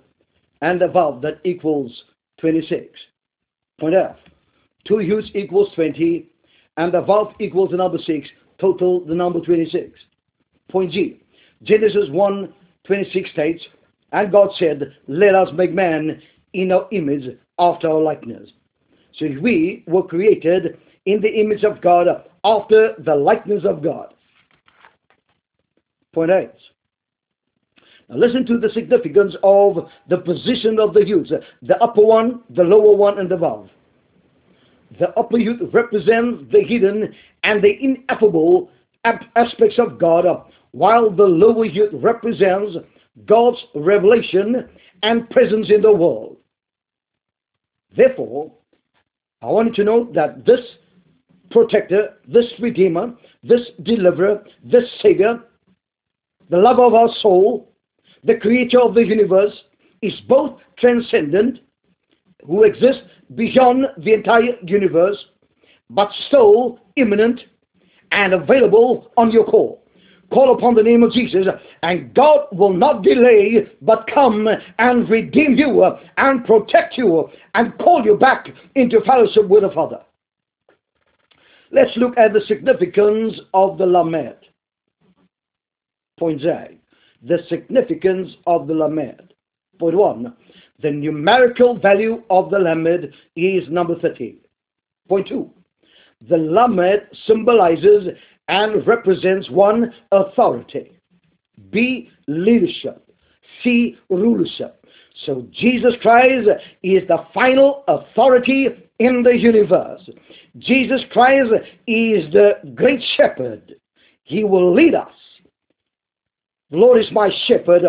and 0.63 0.81
a 0.83 0.89
vav 0.89 1.23
that 1.23 1.41
equals 1.45 2.05
26. 2.41 2.99
Point 3.79 3.95
F. 3.95 4.17
Two 4.87 4.95
Yuds 4.95 5.35
equals 5.35 5.69
20, 5.75 6.27
and 6.77 6.93
the 6.93 7.03
vav 7.03 7.35
equals 7.41 7.71
the 7.71 7.77
number 7.77 7.99
6, 7.99 8.29
total 8.59 9.05
the 9.05 9.15
number 9.15 9.41
26. 9.41 9.99
Point 10.71 10.93
G. 10.93 11.21
Genesis 11.63 12.09
1, 12.11 12.55
26 12.87 13.31
states, 13.31 13.63
And 14.13 14.33
God 14.33 14.51
said, 14.59 14.95
Let 15.09 15.35
us 15.35 15.49
make 15.55 15.73
man 15.73 16.23
in 16.53 16.73
our 16.73 16.89
image 16.93 17.37
after 17.59 17.89
our 17.91 18.01
likeness. 18.01 18.51
So 19.19 19.27
we 19.41 19.85
were 19.87 20.03
created 20.03 20.79
in 21.07 21.21
the 21.21 21.29
image 21.29 21.65
of 21.65 21.81
God 21.81 22.07
after 22.45 22.95
the 22.99 23.15
likeness 23.15 23.65
of 23.65 23.83
God. 23.83 24.15
Point 26.13 26.31
8. 26.31 26.51
Listen 28.13 28.45
to 28.47 28.59
the 28.59 28.71
significance 28.71 29.37
of 29.43 29.89
the 30.09 30.19
position 30.19 30.81
of 30.81 30.95
the 30.95 31.01
yuds. 31.01 31.33
The 31.63 31.83
upper 31.83 32.03
one, 32.03 32.43
the 32.51 32.65
lower 32.65 32.97
one, 32.97 33.21
and 33.21 33.31
above. 33.31 33.69
The 34.99 35.11
upper 35.11 35.37
yud 35.37 35.73
represents 35.73 36.45
the 36.51 36.63
hidden 36.63 37.15
and 37.45 37.63
the 37.63 37.73
ineffable 37.81 38.71
aspects 39.05 39.79
of 39.79 39.99
God, 39.99 40.25
while 40.73 41.11
the 41.11 41.23
lower 41.23 41.67
yud 41.67 42.03
represents 42.03 42.77
God's 43.27 43.59
revelation 43.77 44.69
and 45.03 45.31
presence 45.31 45.71
in 45.71 45.81
the 45.81 45.93
world. 45.93 46.37
Therefore, 47.97 48.53
I 49.41 49.47
want 49.47 49.69
you 49.69 49.75
to 49.75 49.85
know 49.85 50.11
that 50.15 50.45
this 50.45 50.61
protector, 51.51 52.15
this 52.27 52.47
redeemer, 52.59 53.15
this 53.43 53.63
deliverer, 53.83 54.45
this 54.65 54.85
savior, 55.01 55.41
the 56.51 56.59
lover 56.59 56.85
of 56.85 56.95
our 56.95 57.09
soul, 57.21 57.70
the 58.25 58.37
creator 58.37 58.81
of 58.81 58.95
the 58.95 59.05
universe, 59.05 59.53
is 60.03 60.15
both 60.29 60.59
transcendent, 60.79 61.59
who 62.47 62.65
exists 62.65 63.03
beyond 63.35 63.87
the 63.99 64.13
entire 64.15 64.57
universe, 64.65 65.17
but 65.91 66.11
still 66.29 66.79
imminent 66.97 67.41
and 68.13 68.33
available 68.33 69.11
on 69.17 69.31
your 69.31 69.45
call. 69.45 69.85
Call 70.33 70.55
upon 70.55 70.75
the 70.77 70.83
name 70.83 71.03
of 71.03 71.13
Jesus, 71.13 71.47
and 71.83 72.15
God 72.15 72.47
will 72.53 72.73
not 72.73 73.03
delay, 73.03 73.67
but 73.83 74.09
come 74.13 74.49
and 74.79 75.09
redeem 75.11 75.55
you 75.57 75.85
and 76.19 76.45
protect 76.45 76.97
you 76.97 77.29
and 77.55 77.77
call 77.79 78.05
you 78.05 78.17
back 78.17 78.49
into 78.77 79.01
fellowship 79.01 79.49
with 79.49 79.63
the 79.63 79.71
Father. 79.71 80.01
Let's 81.73 81.97
look 81.97 82.17
at 82.17 82.33
the 82.33 82.41
significance 82.47 83.41
of 83.55 83.77
the 83.79 83.87
Lamed. 83.87 84.35
Point 86.19 86.41
Z. 86.43 86.80
The 87.23 87.39
significance 87.49 88.31
of 88.47 88.67
the 88.67 88.75
Lamed. 88.75 89.35
Point 89.79 89.97
1. 89.97 90.35
The 90.83 90.91
numerical 90.91 91.79
value 91.79 92.23
of 92.31 92.51
the 92.51 92.59
Lamed 92.59 93.13
is 93.37 93.69
number 93.69 93.99
13. 93.99 94.39
Point 95.09 95.29
2. 95.29 95.51
The 96.29 96.37
Lamed 96.37 97.03
symbolizes 97.27 98.09
and 98.49 98.87
represents 98.87 99.51
one 99.51 99.93
authority. 100.13 100.99
B. 101.71 102.11
Leadership. 102.27 103.11
C. 103.63 103.97
Rulership. 104.09 104.85
So 105.27 105.47
Jesus 105.53 105.95
Christ 106.01 106.49
is 106.83 107.07
the 107.09 107.25
final 107.35 107.85
authority 107.89 108.69
in 108.99 109.23
the 109.23 109.37
universe. 109.37 110.09
Jesus 110.59 111.03
Christ 111.11 111.51
is 111.87 112.33
the 112.33 112.53
great 112.75 113.01
shepherd. 113.17 113.75
He 114.23 114.45
will 114.45 114.73
lead 114.75 114.95
us. 114.95 115.13
The 116.71 116.77
Lord 116.77 117.01
is 117.01 117.11
my 117.13 117.31
shepherd. 117.47 117.83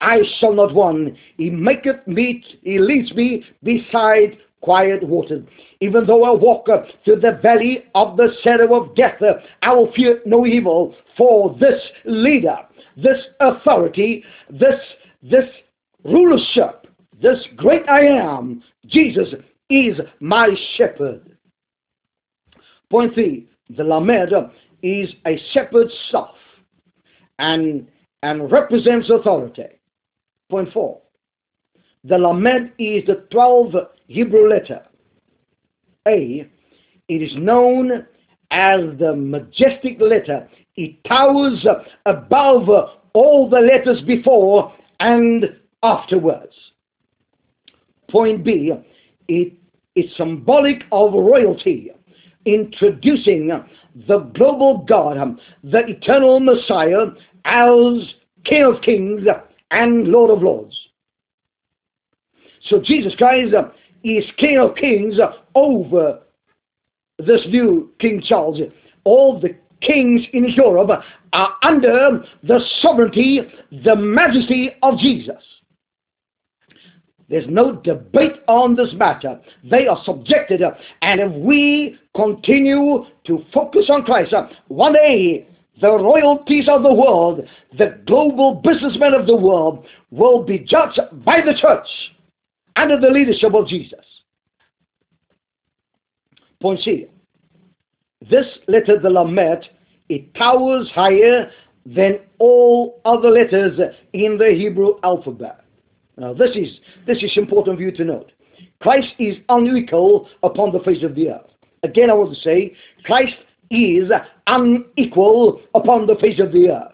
I 0.00 0.20
shall 0.38 0.52
not 0.54 0.74
want. 0.74 1.14
He 1.36 1.50
maketh 1.50 2.06
me, 2.06 2.44
he 2.62 2.78
leads 2.78 3.12
me 3.14 3.44
beside 3.62 4.38
quiet 4.60 5.02
waters. 5.02 5.44
Even 5.80 6.06
though 6.06 6.24
I 6.24 6.30
walk 6.32 6.66
through 7.04 7.20
the 7.20 7.38
valley 7.42 7.84
of 7.94 8.16
the 8.16 8.28
shadow 8.42 8.74
of 8.74 8.94
death, 8.96 9.20
I 9.62 9.72
will 9.72 9.92
fear 9.92 10.20
no 10.26 10.46
evil. 10.46 10.94
For 11.16 11.56
this 11.60 11.80
leader, 12.04 12.58
this 12.96 13.18
authority, 13.40 14.24
this, 14.50 14.80
this 15.22 15.48
rulership, 16.04 16.86
this 17.20 17.38
great 17.56 17.88
I 17.88 18.00
am, 18.06 18.62
Jesus 18.86 19.28
is 19.70 19.98
my 20.20 20.48
shepherd. 20.76 21.36
Point 22.90 23.14
three, 23.14 23.48
the 23.70 23.82
Lamed 23.84 24.32
is 24.82 25.10
a 25.26 25.38
shepherd's 25.52 25.92
staff. 26.08 26.34
and, 27.38 27.86
and 28.22 28.50
represents 28.50 29.10
authority. 29.10 29.66
Point 30.50 30.72
four. 30.72 31.00
The 32.04 32.16
Lamed 32.16 32.72
is 32.78 33.04
the 33.06 33.26
12th 33.32 33.88
Hebrew 34.06 34.48
letter. 34.48 34.82
A. 36.06 36.48
It 37.08 37.22
is 37.22 37.34
known 37.36 38.06
as 38.50 38.80
the 38.98 39.14
majestic 39.14 40.00
letter. 40.00 40.48
It 40.76 41.02
towers 41.04 41.66
above 42.04 42.68
all 43.12 43.48
the 43.50 43.60
letters 43.60 44.02
before 44.02 44.72
and 45.00 45.46
afterwards. 45.82 46.52
Point 48.08 48.44
B. 48.44 48.72
It 49.28 49.54
is 49.96 50.16
symbolic 50.16 50.84
of 50.92 51.12
royalty, 51.12 51.90
introducing 52.44 53.50
the 54.06 54.18
global 54.18 54.84
God, 54.86 55.38
the 55.64 55.80
eternal 55.88 56.38
Messiah, 56.38 57.06
as 57.46 58.14
King 58.44 58.64
of 58.64 58.82
Kings 58.82 59.22
and 59.70 60.08
Lord 60.08 60.30
of 60.30 60.42
Lords. 60.42 60.76
So 62.68 62.80
Jesus 62.82 63.14
Christ 63.14 63.54
is 64.04 64.24
King 64.36 64.58
of 64.58 64.74
Kings 64.74 65.16
over 65.54 66.20
this 67.18 67.40
new 67.48 67.92
King 67.98 68.22
Charles. 68.26 68.60
All 69.04 69.40
the 69.40 69.56
kings 69.80 70.22
in 70.32 70.48
Europe 70.48 70.90
are 71.32 71.56
under 71.62 72.24
the 72.42 72.60
sovereignty, 72.80 73.40
the 73.84 73.94
majesty 73.94 74.72
of 74.82 74.98
Jesus. 74.98 75.42
There's 77.28 77.46
no 77.48 77.72
debate 77.72 78.34
on 78.46 78.76
this 78.76 78.92
matter. 78.94 79.40
They 79.68 79.86
are 79.86 80.00
subjected, 80.04 80.62
and 81.02 81.20
if 81.20 81.32
we 81.32 81.98
continue 82.14 83.04
to 83.26 83.44
focus 83.52 83.86
on 83.90 84.04
Christ, 84.04 84.32
one 84.68 84.92
day 84.92 85.48
the 85.80 85.90
royalties 85.90 86.68
of 86.68 86.82
the 86.82 86.92
world, 86.92 87.46
the 87.76 88.00
global 88.06 88.60
businessmen 88.64 89.14
of 89.14 89.26
the 89.26 89.36
world, 89.36 89.86
will 90.10 90.42
be 90.42 90.58
judged 90.58 91.00
by 91.24 91.40
the 91.40 91.54
church 91.60 91.86
under 92.76 92.98
the 93.00 93.08
leadership 93.08 93.54
of 93.54 93.66
Jesus. 93.66 94.04
Point 96.60 96.80
C. 96.82 97.06
This 98.30 98.46
letter, 98.66 98.98
the 98.98 99.10
Lamed, 99.10 99.68
it 100.08 100.34
towers 100.34 100.90
higher 100.94 101.50
than 101.84 102.20
all 102.38 103.00
other 103.04 103.30
letters 103.30 103.78
in 104.12 104.38
the 104.38 104.50
Hebrew 104.56 104.94
alphabet. 105.04 105.64
Now, 106.16 106.32
this 106.32 106.50
is, 106.56 106.78
this 107.06 107.22
is 107.22 107.32
important 107.36 107.76
for 107.76 107.82
you 107.82 107.92
to 107.92 108.04
note. 108.04 108.32
Christ 108.80 109.08
is 109.18 109.36
unequal 109.48 110.28
upon 110.42 110.72
the 110.72 110.80
face 110.80 111.02
of 111.02 111.14
the 111.14 111.30
earth. 111.30 111.50
Again, 111.82 112.10
I 112.10 112.14
want 112.14 112.34
to 112.34 112.40
say, 112.40 112.74
Christ 113.04 113.34
is 113.70 114.10
unequal 114.46 115.60
upon 115.74 116.06
the 116.06 116.16
face 116.16 116.40
of 116.40 116.52
the 116.52 116.70
earth. 116.70 116.92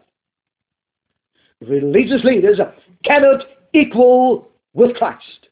Religious 1.61 2.25
leaders 2.25 2.59
cannot 3.05 3.45
equal 3.73 4.49
with 4.75 4.97
Christ. 4.97 5.49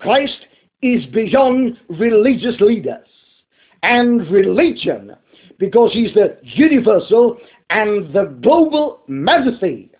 Christ 0.00 0.46
is 0.82 1.04
beyond 1.06 1.78
religious 1.88 2.60
leaders 2.60 3.06
and 3.82 4.28
religion 4.30 5.14
because 5.58 5.92
he's 5.92 6.14
the 6.14 6.38
universal 6.42 7.38
and 7.70 8.12
the 8.12 8.36
global 8.42 9.02
majesty, 9.08 9.90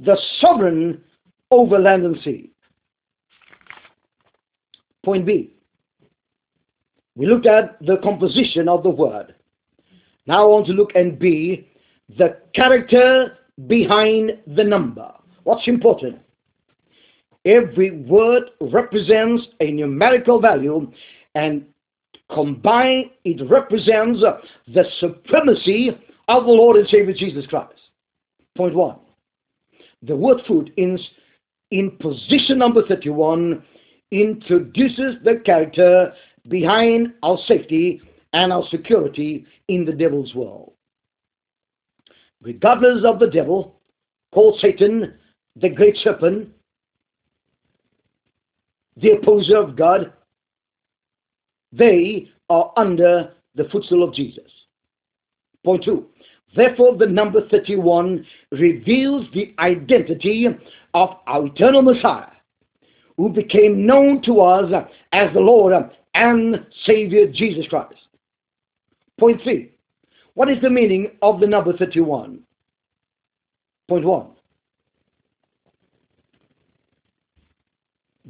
the 0.00 0.16
sovereign 0.40 1.02
over 1.50 1.78
land 1.78 2.04
and 2.04 2.18
sea. 2.22 2.50
Point 5.04 5.26
B. 5.26 5.55
We 7.16 7.26
looked 7.26 7.46
at 7.46 7.78
the 7.84 7.96
composition 8.02 8.68
of 8.68 8.82
the 8.82 8.90
word. 8.90 9.34
Now 10.26 10.42
I 10.42 10.46
want 10.46 10.66
to 10.66 10.72
look 10.72 10.90
and 10.94 11.18
B, 11.18 11.68
the 12.18 12.36
character 12.54 13.38
behind 13.66 14.32
the 14.46 14.62
number. 14.62 15.12
What's 15.44 15.66
important? 15.66 16.18
Every 17.44 18.02
word 18.02 18.50
represents 18.60 19.44
a 19.60 19.70
numerical 19.70 20.40
value 20.40 20.92
and 21.34 21.64
combined 22.32 23.10
it 23.24 23.40
represents 23.48 24.20
the 24.68 24.84
supremacy 25.00 25.90
of 26.28 26.44
the 26.44 26.50
Lord 26.50 26.76
and 26.76 26.88
Savior 26.88 27.14
Jesus 27.14 27.46
Christ. 27.46 27.72
Point 28.56 28.74
one. 28.74 28.96
The 30.02 30.16
word 30.16 30.42
food 30.46 30.72
in, 30.76 30.98
in 31.70 31.92
position 31.98 32.58
number 32.58 32.82
31 32.86 33.62
introduces 34.10 35.16
the 35.24 35.40
character 35.44 36.12
behind 36.48 37.14
our 37.22 37.38
safety 37.46 38.00
and 38.32 38.52
our 38.52 38.66
security 38.68 39.46
in 39.68 39.84
the 39.84 39.92
devil's 39.92 40.34
world. 40.34 40.72
Regardless 42.42 43.04
of 43.04 43.18
the 43.18 43.28
devil, 43.28 43.80
called 44.32 44.60
Satan, 44.60 45.14
the 45.56 45.68
great 45.68 45.96
serpent, 45.96 46.48
the 48.96 49.12
opposer 49.12 49.56
of 49.56 49.76
God, 49.76 50.12
they 51.72 52.30
are 52.48 52.72
under 52.76 53.32
the 53.54 53.64
footstool 53.70 54.04
of 54.04 54.14
Jesus. 54.14 54.50
Point 55.64 55.84
two. 55.84 56.06
Therefore, 56.54 56.96
the 56.96 57.06
number 57.06 57.46
31 57.48 58.24
reveals 58.52 59.26
the 59.34 59.54
identity 59.58 60.46
of 60.94 61.10
our 61.26 61.46
eternal 61.46 61.82
Messiah, 61.82 62.28
who 63.16 63.28
became 63.28 63.84
known 63.86 64.22
to 64.22 64.40
us 64.40 64.72
as 65.12 65.32
the 65.34 65.40
Lord 65.40 65.74
and 66.16 66.66
Savior 66.84 67.30
Jesus 67.30 67.66
Christ. 67.68 67.94
Point 69.18 69.40
three. 69.42 69.72
What 70.34 70.50
is 70.50 70.60
the 70.60 70.70
meaning 70.70 71.12
of 71.22 71.40
the 71.40 71.46
number 71.46 71.72
31? 71.76 72.40
Point 73.88 74.04
one. 74.04 74.26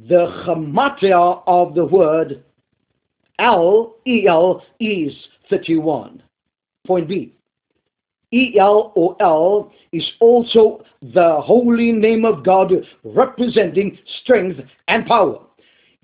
the 0.05 0.43
gematria 0.45 1.41
of 1.47 1.73
the 1.73 1.85
word 1.85 2.43
El, 3.39 3.95
El 4.07 4.63
is 4.79 5.13
31. 5.49 6.23
Point 6.85 7.07
B. 7.07 7.33
El 8.33 8.91
or 8.95 9.15
El 9.21 9.71
is 9.91 10.03
also 10.19 10.83
the 11.01 11.39
holy 11.41 11.91
name 11.91 12.25
of 12.25 12.43
God 12.43 12.71
representing 13.03 13.97
strength 14.21 14.59
and 14.87 15.05
power. 15.05 15.39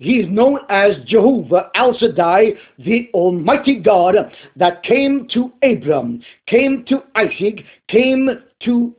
He 0.04 0.18
is 0.18 0.28
known 0.28 0.58
as 0.68 0.96
Jehovah 1.06 1.70
El 1.74 1.96
Shaddai, 1.96 2.52
the 2.78 3.08
Almighty 3.14 3.76
God 3.80 4.14
that 4.54 4.82
came 4.82 5.26
to 5.32 5.50
Abram, 5.62 6.22
came 6.46 6.84
to 6.90 7.04
Isaac, 7.14 7.64
came 7.88 8.28
to 8.64 8.94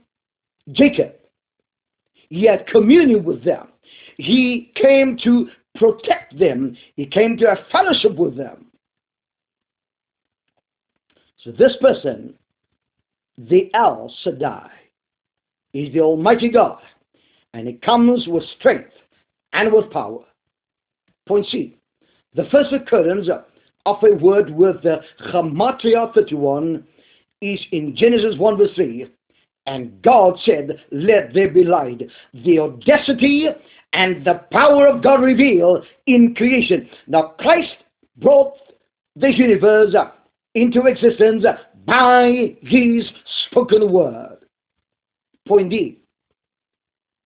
Jacob. 0.72 1.14
He 2.30 2.46
had 2.46 2.66
communion 2.66 3.24
with 3.24 3.44
them. 3.44 3.68
He 4.18 4.72
came 4.74 5.16
to 5.24 5.48
protect 5.76 6.40
them. 6.40 6.76
He 6.96 7.06
came 7.06 7.38
to 7.38 7.50
have 7.50 7.60
fellowship 7.72 8.16
with 8.16 8.36
them. 8.36 8.66
So 11.44 11.52
this 11.52 11.78
person, 11.80 12.34
the 13.38 13.70
El 13.76 14.12
Shaddai, 14.24 14.72
is 15.72 15.94
the 15.94 16.00
Almighty 16.00 16.50
God, 16.50 16.80
and 17.54 17.68
he 17.68 17.74
comes 17.74 18.26
with 18.28 18.44
strength 18.58 18.90
and 19.54 19.72
with 19.72 19.92
power. 19.92 20.26
Point 21.28 21.46
C. 21.52 21.78
The 22.36 22.46
first 22.52 22.74
occurrence 22.74 23.28
of 23.86 23.98
a 24.04 24.16
word 24.16 24.50
with 24.50 24.82
the 24.84 24.98
Gematria 25.32 26.14
31 26.14 26.86
is 27.42 27.60
in 27.72 27.96
Genesis 27.96 28.38
1 28.38 28.58
verse 28.58 28.72
3. 28.76 29.08
And 29.68 30.02
God 30.02 30.38
said, 30.46 30.70
Let 30.92 31.34
there 31.34 31.50
be 31.50 31.64
light. 31.64 32.02
The 32.34 32.60
audacity 32.60 33.48
and 33.94 34.26
the 34.26 34.42
power 34.52 34.88
of 34.88 35.02
God 35.02 35.22
revealed 35.22 35.86
in 36.06 36.36
creation. 36.36 36.90
Now, 37.08 37.34
Christ 37.40 37.74
brought 38.18 38.54
this 39.16 39.38
universe 39.38 39.96
into 40.54 40.86
existence 40.86 41.46
by 41.86 42.56
his 42.62 43.06
spoken 43.48 43.92
word. 43.92 44.38
Point 45.48 45.70
D. 45.70 46.00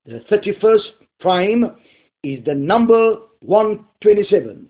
The 0.05 0.23
31st 0.31 0.81
prime 1.19 1.75
is 2.23 2.43
the 2.45 2.53
number 2.53 3.15
127, 3.41 4.67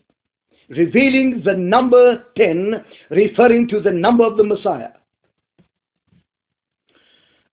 revealing 0.70 1.42
the 1.44 1.54
number 1.54 2.26
10, 2.38 2.86
referring 3.10 3.68
to 3.68 3.80
the 3.80 3.92
number 3.92 4.24
of 4.24 4.38
the 4.38 4.44
Messiah. 4.44 4.90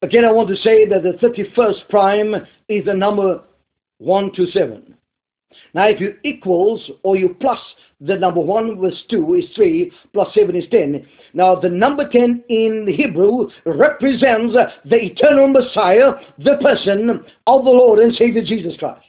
Again, 0.03 0.27
I 0.27 0.33
want 0.33 0.49
to 0.51 0.57
say 0.57 0.87
that 0.87 1.03
the 1.03 1.13
31st 1.27 1.89
prime 1.89 2.35
is 2.69 2.85
the 2.85 2.95
number 2.95 3.41
1 3.99 4.33
to 4.35 4.47
7. 4.51 4.95
Now, 5.73 5.89
if 5.89 6.01
you 6.01 6.17
equals 6.23 6.91
or 7.03 7.17
you 7.17 7.35
plus 7.41 7.59
the 8.03 8.17
number 8.17 8.41
1 8.41 8.77
with 8.77 8.95
2 9.09 9.35
is 9.37 9.45
3, 9.57 9.91
plus 10.13 10.35
7 10.35 10.55
is 10.55 10.65
10. 10.71 11.07
Now, 11.33 11.55
the 11.55 11.71
number 11.71 12.07
10 12.09 12.45
in 12.51 12.87
Hebrew 12.95 13.49
represents 13.65 14.55
the 14.85 14.97
eternal 14.97 15.49
Messiah, 15.49 16.13
the 16.39 16.59
person 16.61 17.25
of 17.47 17.65
the 17.65 17.71
Lord 17.71 18.01
and 18.01 18.15
Savior 18.15 18.45
Jesus 18.45 18.77
Christ. 18.79 19.06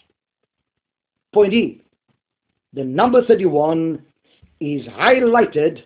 Point 1.38 1.54
E. 1.54 1.84
The 2.74 2.84
number 2.84 3.24
31 3.24 4.04
is 4.60 4.82
highlighted 4.88 5.84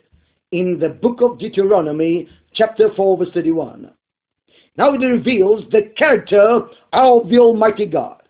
in 0.53 0.79
the 0.79 0.87
book 0.87 1.19
of 1.19 1.39
Deuteronomy, 1.39 2.29
chapter 2.53 2.87
4, 2.95 3.17
verse 3.17 3.27
31. 3.33 3.91
Now 4.77 4.93
it 4.93 4.99
reveals 4.99 5.65
the 5.69 5.91
character 5.97 6.61
of 6.93 7.27
the 7.27 7.37
Almighty 7.37 7.85
God. 7.85 8.21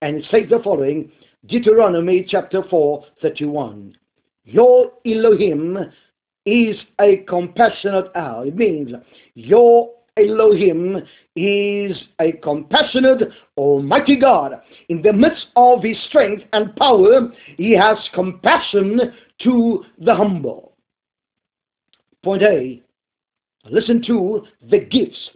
And 0.00 0.16
it 0.16 0.24
says 0.30 0.44
the 0.48 0.60
following 0.64 1.12
Deuteronomy 1.44 2.24
chapter 2.26 2.62
4, 2.70 3.04
31. 3.20 3.98
Your 4.44 4.92
Elohim 5.04 5.76
is 6.46 6.76
a 7.02 7.18
compassionate 7.28 8.06
hour. 8.14 8.46
It 8.46 8.56
means 8.56 8.92
your 9.34 9.90
Elohim 10.18 11.02
is 11.34 11.96
a 12.20 12.32
compassionate, 12.42 13.22
almighty 13.56 14.16
God. 14.16 14.60
In 14.88 15.02
the 15.02 15.12
midst 15.12 15.46
of 15.56 15.82
his 15.82 15.96
strength 16.08 16.42
and 16.52 16.74
power, 16.76 17.30
he 17.58 17.72
has 17.72 17.98
compassion 18.14 19.12
to 19.42 19.84
the 19.98 20.14
humble. 20.14 20.72
Point 22.24 22.42
A 22.42 22.82
listen 23.70 24.02
to 24.06 24.46
the 24.70 24.78
gifts 24.78 25.30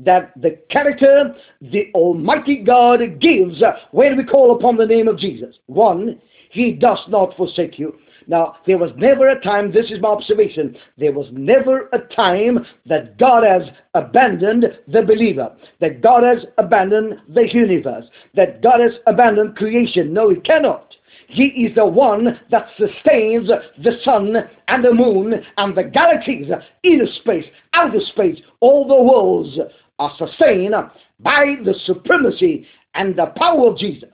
that 0.00 0.32
the 0.40 0.58
character 0.70 1.34
the 1.60 1.90
Almighty 1.94 2.56
God 2.56 3.00
gives 3.20 3.62
when 3.92 4.16
we 4.16 4.24
call 4.24 4.56
upon 4.56 4.76
the 4.76 4.86
name 4.86 5.08
of 5.08 5.18
Jesus. 5.18 5.56
One, 5.66 6.20
He 6.50 6.72
does 6.72 7.00
not 7.08 7.36
forsake 7.36 7.78
you. 7.78 7.96
Now, 8.26 8.56
there 8.66 8.76
was 8.76 8.90
never 8.96 9.28
a 9.30 9.40
time, 9.40 9.72
this 9.72 9.90
is 9.90 10.00
my 10.02 10.10
observation, 10.10 10.76
there 10.98 11.12
was 11.12 11.28
never 11.32 11.88
a 11.94 12.00
time 12.14 12.66
that 12.84 13.18
God 13.18 13.42
has 13.42 13.62
abandoned 13.94 14.66
the 14.86 15.00
believer, 15.02 15.56
that 15.80 16.02
God 16.02 16.24
has 16.24 16.44
abandoned 16.58 17.20
the 17.28 17.48
universe, 17.50 18.04
that 18.34 18.62
God 18.62 18.80
has 18.80 18.92
abandoned 19.06 19.56
creation. 19.56 20.12
No, 20.12 20.28
He 20.28 20.36
cannot. 20.40 20.94
He 21.28 21.44
is 21.44 21.74
the 21.74 21.86
one 21.86 22.38
that 22.50 22.68
sustains 22.78 23.48
the 23.48 23.98
sun 24.02 24.36
and 24.68 24.84
the 24.84 24.92
moon 24.92 25.34
and 25.56 25.74
the 25.76 25.84
galaxies, 25.84 26.48
inner 26.82 27.06
space, 27.20 27.46
outer 27.72 28.00
space, 28.00 28.40
all 28.60 28.86
the 28.86 28.94
worlds 28.94 29.58
are 29.98 30.12
sustained 30.18 30.74
by 31.20 31.56
the 31.64 31.74
supremacy 31.84 32.66
and 32.94 33.16
the 33.16 33.26
power 33.36 33.70
of 33.70 33.78
Jesus. 33.78 34.10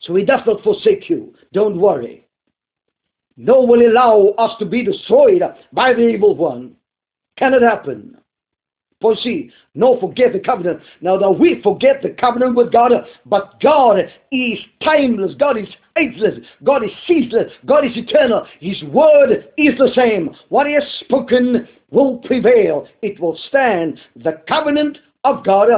So 0.00 0.14
he 0.14 0.24
does 0.24 0.40
not 0.46 0.62
forsake 0.62 1.08
you. 1.08 1.34
Don't 1.52 1.80
worry. 1.80 2.26
No 3.36 3.62
will 3.62 3.86
allow 3.86 4.28
us 4.38 4.52
to 4.58 4.64
be 4.66 4.82
destroyed 4.82 5.42
by 5.72 5.92
the 5.92 6.08
evil 6.08 6.34
one. 6.34 6.74
Cannot 7.36 7.62
happen. 7.62 8.16
For 9.00 9.14
see, 9.16 9.50
no 9.74 10.00
forget 10.00 10.32
the 10.32 10.40
covenant. 10.40 10.80
Now 11.02 11.18
that 11.18 11.30
we 11.30 11.60
forget 11.62 12.00
the 12.02 12.10
covenant 12.10 12.56
with 12.56 12.72
God, 12.72 12.92
but 13.26 13.60
God 13.60 13.98
is 14.32 14.58
timeless, 14.82 15.34
God 15.38 15.58
is 15.58 15.68
ageless, 15.96 16.38
God 16.64 16.82
is 16.82 16.90
ceaseless, 17.06 17.52
God 17.66 17.84
is 17.84 17.94
eternal. 17.94 18.46
His 18.58 18.82
word 18.84 19.52
is 19.58 19.76
the 19.76 19.90
same. 19.94 20.34
What 20.48 20.66
he 20.66 20.72
has 20.74 20.84
spoken 21.00 21.68
will 21.90 22.18
prevail. 22.18 22.88
It 23.02 23.20
will 23.20 23.38
stand. 23.48 24.00
The 24.16 24.40
covenant 24.48 24.98
of 25.24 25.44
God 25.44 25.68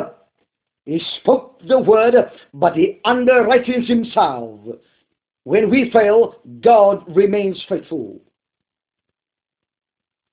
he 0.88 1.02
spoke 1.20 1.60
the 1.68 1.78
word, 1.78 2.14
but 2.54 2.74
he 2.74 2.98
underwrites 3.04 3.86
himself. 3.86 4.58
When 5.44 5.68
we 5.68 5.90
fail, 5.92 6.36
God 6.62 7.04
remains 7.14 7.62
faithful. 7.68 8.22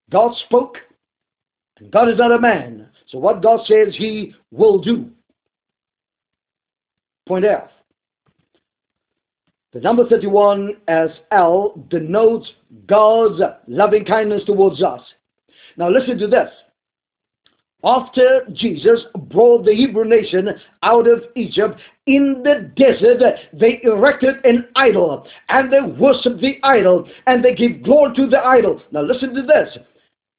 God 0.09 0.33
spoke, 0.45 0.77
and 1.77 1.91
God 1.91 2.07
is 2.07 2.17
not 2.17 2.31
a 2.31 2.39
man. 2.39 2.87
So 3.09 3.17
what 3.17 3.43
God 3.43 3.65
says, 3.65 3.95
he 3.97 4.33
will 4.51 4.79
do. 4.79 5.09
Point 7.27 7.43
F. 7.43 7.69
The 9.73 9.81
number 9.81 10.07
31 10.07 10.77
as 10.87 11.09
El 11.33 11.85
denotes 11.89 12.49
God's 12.87 13.41
loving 13.67 14.05
kindness 14.05 14.45
towards 14.45 14.81
us. 14.81 15.01
Now 15.75 15.89
listen 15.89 16.17
to 16.17 16.27
this. 16.27 16.49
After 17.85 18.47
Jesus 18.51 19.01
brought 19.29 19.63
the 19.63 19.75
Hebrew 19.75 20.05
nation 20.05 20.49
out 20.81 21.07
of 21.07 21.23
Egypt, 21.35 21.79
in 22.07 22.41
the 22.43 22.71
desert 22.75 23.21
they 23.53 23.79
erected 23.83 24.43
an 24.43 24.67
idol 24.75 25.27
and 25.49 25.71
they 25.71 25.81
worshiped 25.81 26.41
the 26.41 26.59
idol 26.63 27.07
and 27.27 27.45
they 27.45 27.53
gave 27.53 27.83
glory 27.83 28.15
to 28.15 28.27
the 28.27 28.39
idol. 28.39 28.81
Now 28.91 29.03
listen 29.03 29.35
to 29.35 29.43
this. 29.43 29.77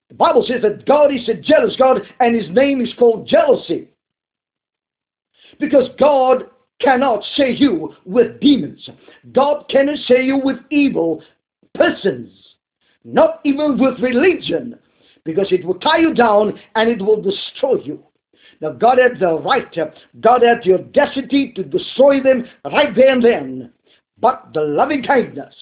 The 0.09 0.14
Bible 0.16 0.44
says 0.47 0.62
that 0.62 0.86
God 0.86 1.14
is 1.14 1.28
a 1.28 1.34
jealous 1.34 1.76
God 1.76 2.03
and 2.18 2.34
his 2.34 2.51
name 2.51 2.80
is 2.80 2.92
called 2.99 3.28
jealousy. 3.28 3.88
Because 5.61 5.88
God 6.01 6.51
cannot 6.80 7.22
share 7.36 7.51
you 7.51 7.94
with 8.05 8.40
demons. 8.40 8.88
God 9.32 9.66
cannot 9.70 9.99
share 10.07 10.20
you 10.20 10.38
with 10.38 10.57
evil 10.70 11.22
persons. 11.74 12.28
Not 13.05 13.40
even 13.44 13.78
with 13.78 14.01
religion 14.01 14.80
because 15.26 15.48
it 15.50 15.64
will 15.66 15.74
tie 15.74 15.98
you 15.98 16.14
down 16.14 16.58
and 16.76 16.88
it 16.88 17.02
will 17.02 17.20
destroy 17.20 17.74
you. 17.84 18.02
Now, 18.62 18.72
God 18.72 18.96
had 18.98 19.20
the 19.20 19.34
right, 19.34 19.70
God 20.20 20.42
had 20.42 20.62
the 20.64 20.74
audacity 20.74 21.52
to 21.56 21.62
destroy 21.62 22.22
them 22.22 22.46
right 22.64 22.94
there 22.96 23.12
and 23.12 23.22
then. 23.22 23.72
But 24.18 24.48
the 24.54 24.62
loving 24.62 25.02
kindness, 25.02 25.54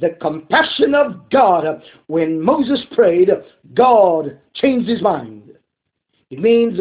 the 0.00 0.16
compassion 0.20 0.96
of 0.96 1.30
God, 1.30 1.82
when 2.08 2.40
Moses 2.40 2.84
prayed, 2.92 3.30
God 3.74 4.36
changed 4.54 4.88
his 4.88 5.00
mind. 5.00 5.52
It 6.30 6.40
means 6.40 6.80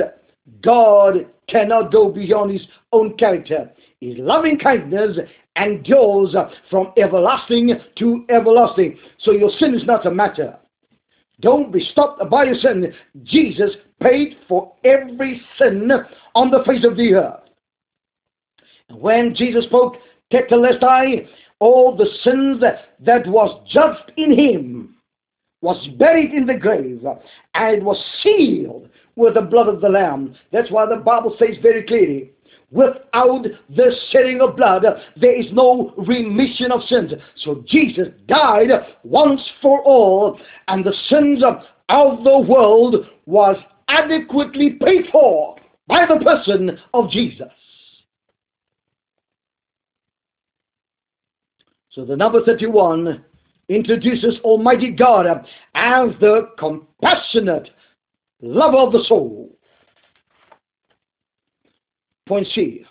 God 0.63 1.27
cannot 1.47 1.91
go 1.91 2.09
beyond 2.09 2.51
his 2.51 2.65
own 2.91 3.15
character. 3.17 3.69
His 4.01 4.15
loving 4.17 4.57
kindness 4.57 5.17
endures 5.55 6.35
from 6.71 6.93
everlasting 6.97 7.73
to 7.97 8.25
everlasting. 8.29 8.97
So 9.19 9.31
your 9.31 9.51
sin 9.59 9.75
is 9.75 9.85
not 9.85 10.07
a 10.07 10.11
matter. 10.11 10.57
Don't 11.41 11.71
be 11.71 11.83
stopped 11.91 12.27
by 12.29 12.45
your 12.45 12.55
sin. 12.55 12.93
Jesus 13.23 13.71
paid 14.01 14.37
for 14.47 14.73
every 14.83 15.41
sin 15.57 15.89
on 16.35 16.51
the 16.51 16.63
face 16.65 16.85
of 16.85 16.97
the 16.97 17.13
earth. 17.13 17.41
When 18.91 19.35
Jesus 19.35 19.65
spoke, 19.65 19.95
Tetelestai, 20.31 21.27
all 21.59 21.95
the 21.95 22.07
sins 22.23 22.61
that 22.61 23.27
was 23.27 23.67
judged 23.69 24.11
in 24.17 24.37
him 24.37 24.95
was 25.61 25.87
buried 25.97 26.33
in 26.33 26.45
the 26.45 26.53
grave 26.53 27.03
and 27.53 27.85
was 27.85 28.01
sealed 28.23 28.89
with 29.15 29.33
the 29.33 29.41
blood 29.41 29.67
of 29.67 29.81
the 29.81 29.89
Lamb. 29.89 30.35
That's 30.51 30.71
why 30.71 30.85
the 30.85 30.95
Bible 30.95 31.35
says 31.37 31.57
very 31.61 31.83
clearly, 31.83 32.31
Without 32.72 33.45
the 33.76 33.95
shedding 34.11 34.41
of 34.41 34.55
blood, 34.55 34.86
there 35.20 35.36
is 35.39 35.47
no 35.51 35.93
remission 35.97 36.72
of 36.72 36.84
sins. 36.84 37.11
So 37.38 37.63
Jesus 37.67 38.09
died 38.28 38.70
once 39.03 39.41
for 39.61 39.82
all, 39.82 40.39
and 40.67 40.86
the 40.86 40.93
sins 41.09 41.43
of 41.43 42.24
the 42.24 42.39
world 42.47 43.07
was 43.26 43.55
adequately 43.88 44.78
paid 44.82 45.05
for 45.11 45.55
by 45.88 46.05
the 46.05 46.24
person 46.24 46.80
of 46.93 47.09
Jesus. 47.09 47.47
So 51.91 52.05
the 52.05 52.15
number 52.15 52.45
31 52.45 53.26
introduces 53.67 54.39
Almighty 54.43 54.91
God 54.91 55.26
as 55.74 56.09
the 56.20 56.49
compassionate 56.59 57.72
lover 58.41 58.78
of 58.78 58.93
the 58.93 59.03
soul. 59.07 59.57
Point 62.30 62.47
C. 62.53 62.86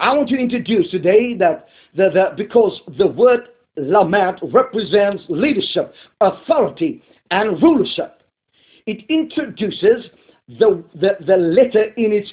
I 0.00 0.12
want 0.12 0.28
to 0.30 0.36
introduce 0.36 0.90
today 0.90 1.34
that 1.36 1.68
the, 1.94 2.10
the, 2.12 2.34
because 2.36 2.78
the 2.98 3.06
word 3.06 3.42
Lamed 3.76 4.40
represents 4.52 5.22
leadership, 5.28 5.94
authority, 6.20 7.02
and 7.30 7.62
rulership. 7.62 8.20
It 8.86 9.04
introduces 9.08 10.10
the, 10.58 10.84
the, 10.94 11.16
the 11.24 11.36
letter 11.36 11.84
in 11.96 12.12
its 12.12 12.30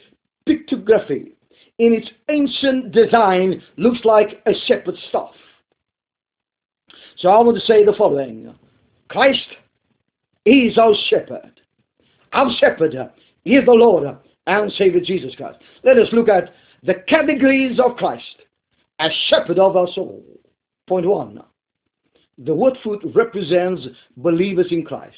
pictography, 0.47 1.33
in 1.77 1.93
its 1.93 2.09
ancient 2.27 2.91
design, 2.91 3.61
looks 3.77 4.03
like 4.03 4.41
a 4.47 4.51
shepherd's 4.65 4.97
staff. 5.09 5.29
So 7.19 7.29
I 7.29 7.39
want 7.43 7.55
to 7.55 7.65
say 7.65 7.85
the 7.85 7.93
following 7.95 8.55
Christ 9.09 9.47
is 10.45 10.75
our 10.79 10.93
shepherd. 11.07 11.61
Our 12.33 12.49
shepherd 12.59 12.95
is 13.45 13.65
the 13.65 13.71
Lord 13.71 14.17
and 14.47 14.71
Savior 14.73 15.01
Jesus 15.01 15.35
Christ. 15.35 15.59
Let 15.83 15.97
us 15.97 16.07
look 16.11 16.29
at 16.29 16.53
the 16.83 16.95
categories 17.07 17.79
of 17.79 17.97
Christ 17.97 18.23
as 18.99 19.11
shepherd 19.29 19.59
of 19.59 19.75
our 19.75 19.87
soul. 19.93 20.23
Point 20.87 21.05
one. 21.05 21.41
The 22.37 22.53
word 22.53 22.77
foot 22.83 23.01
represents 23.13 23.85
believers 24.17 24.67
in 24.71 24.83
Christ. 24.85 25.15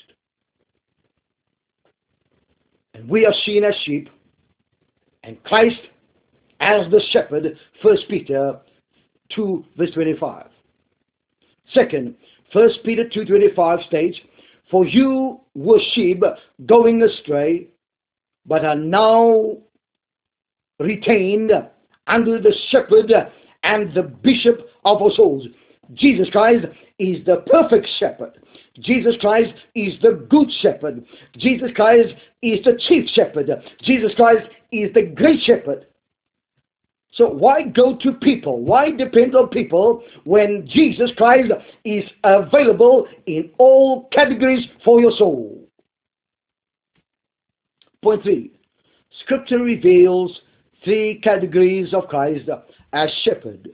And 2.94 3.08
we 3.08 3.26
are 3.26 3.34
seen 3.46 3.64
as 3.64 3.76
sheep, 3.86 4.10
and 5.24 5.42
Christ 5.44 5.80
as 6.60 6.90
the 6.92 7.02
shepherd, 7.12 7.58
1 7.82 7.98
Peter 8.10 8.60
2, 9.36 9.66
verse 9.78 9.92
25. 9.92 10.48
Second, 11.74 12.16
1 12.54 12.70
Peter 12.84 13.06
2.25 13.06 13.88
states, 13.88 14.18
For 14.70 14.86
you 14.86 15.40
were 15.56 15.80
sheep 15.94 16.22
going 16.66 17.02
astray, 17.02 17.68
but 18.46 18.66
are 18.66 18.76
now 18.76 19.58
retained 20.80 21.52
under 22.08 22.42
the 22.42 22.54
shepherd 22.70 23.12
and 23.64 23.94
the 23.94 24.04
bishop 24.04 24.70
of 24.86 25.02
our 25.02 25.12
souls. 25.12 25.46
Jesus 25.94 26.30
Christ 26.30 26.66
is 27.00 27.24
the 27.26 27.44
perfect 27.48 27.88
shepherd. 28.00 28.34
Jesus 28.80 29.16
Christ 29.20 29.54
is 29.76 29.94
the 30.02 30.26
good 30.30 30.50
shepherd. 30.62 31.06
Jesus 31.38 31.70
Christ 31.76 32.10
is 32.42 32.64
the 32.64 32.80
chief 32.88 33.10
shepherd. 33.14 33.50
Jesus 33.84 34.12
Christ 34.16 34.48
is 34.72 34.94
the 34.94 35.04
great 35.04 35.42
shepherd. 35.44 35.88
So 37.14 37.28
why 37.28 37.64
go 37.64 37.98
to 37.98 38.14
people? 38.14 38.62
Why 38.62 38.90
depend 38.90 39.36
on 39.36 39.50
people 39.50 40.02
when 40.24 40.66
Jesus 40.68 41.12
Christ 41.18 41.52
is 41.84 42.06
available 42.24 43.06
in 43.26 43.52
all 43.58 44.08
categories 44.14 44.66
for 44.86 45.02
your 45.02 45.12
soul? 45.12 45.61
Point 48.02 48.24
three. 48.24 48.52
Scripture 49.22 49.60
reveals 49.60 50.42
three 50.84 51.20
categories 51.24 51.94
of 51.94 52.08
Christ 52.08 52.50
as 52.94 53.10
shepherd. 53.24 53.70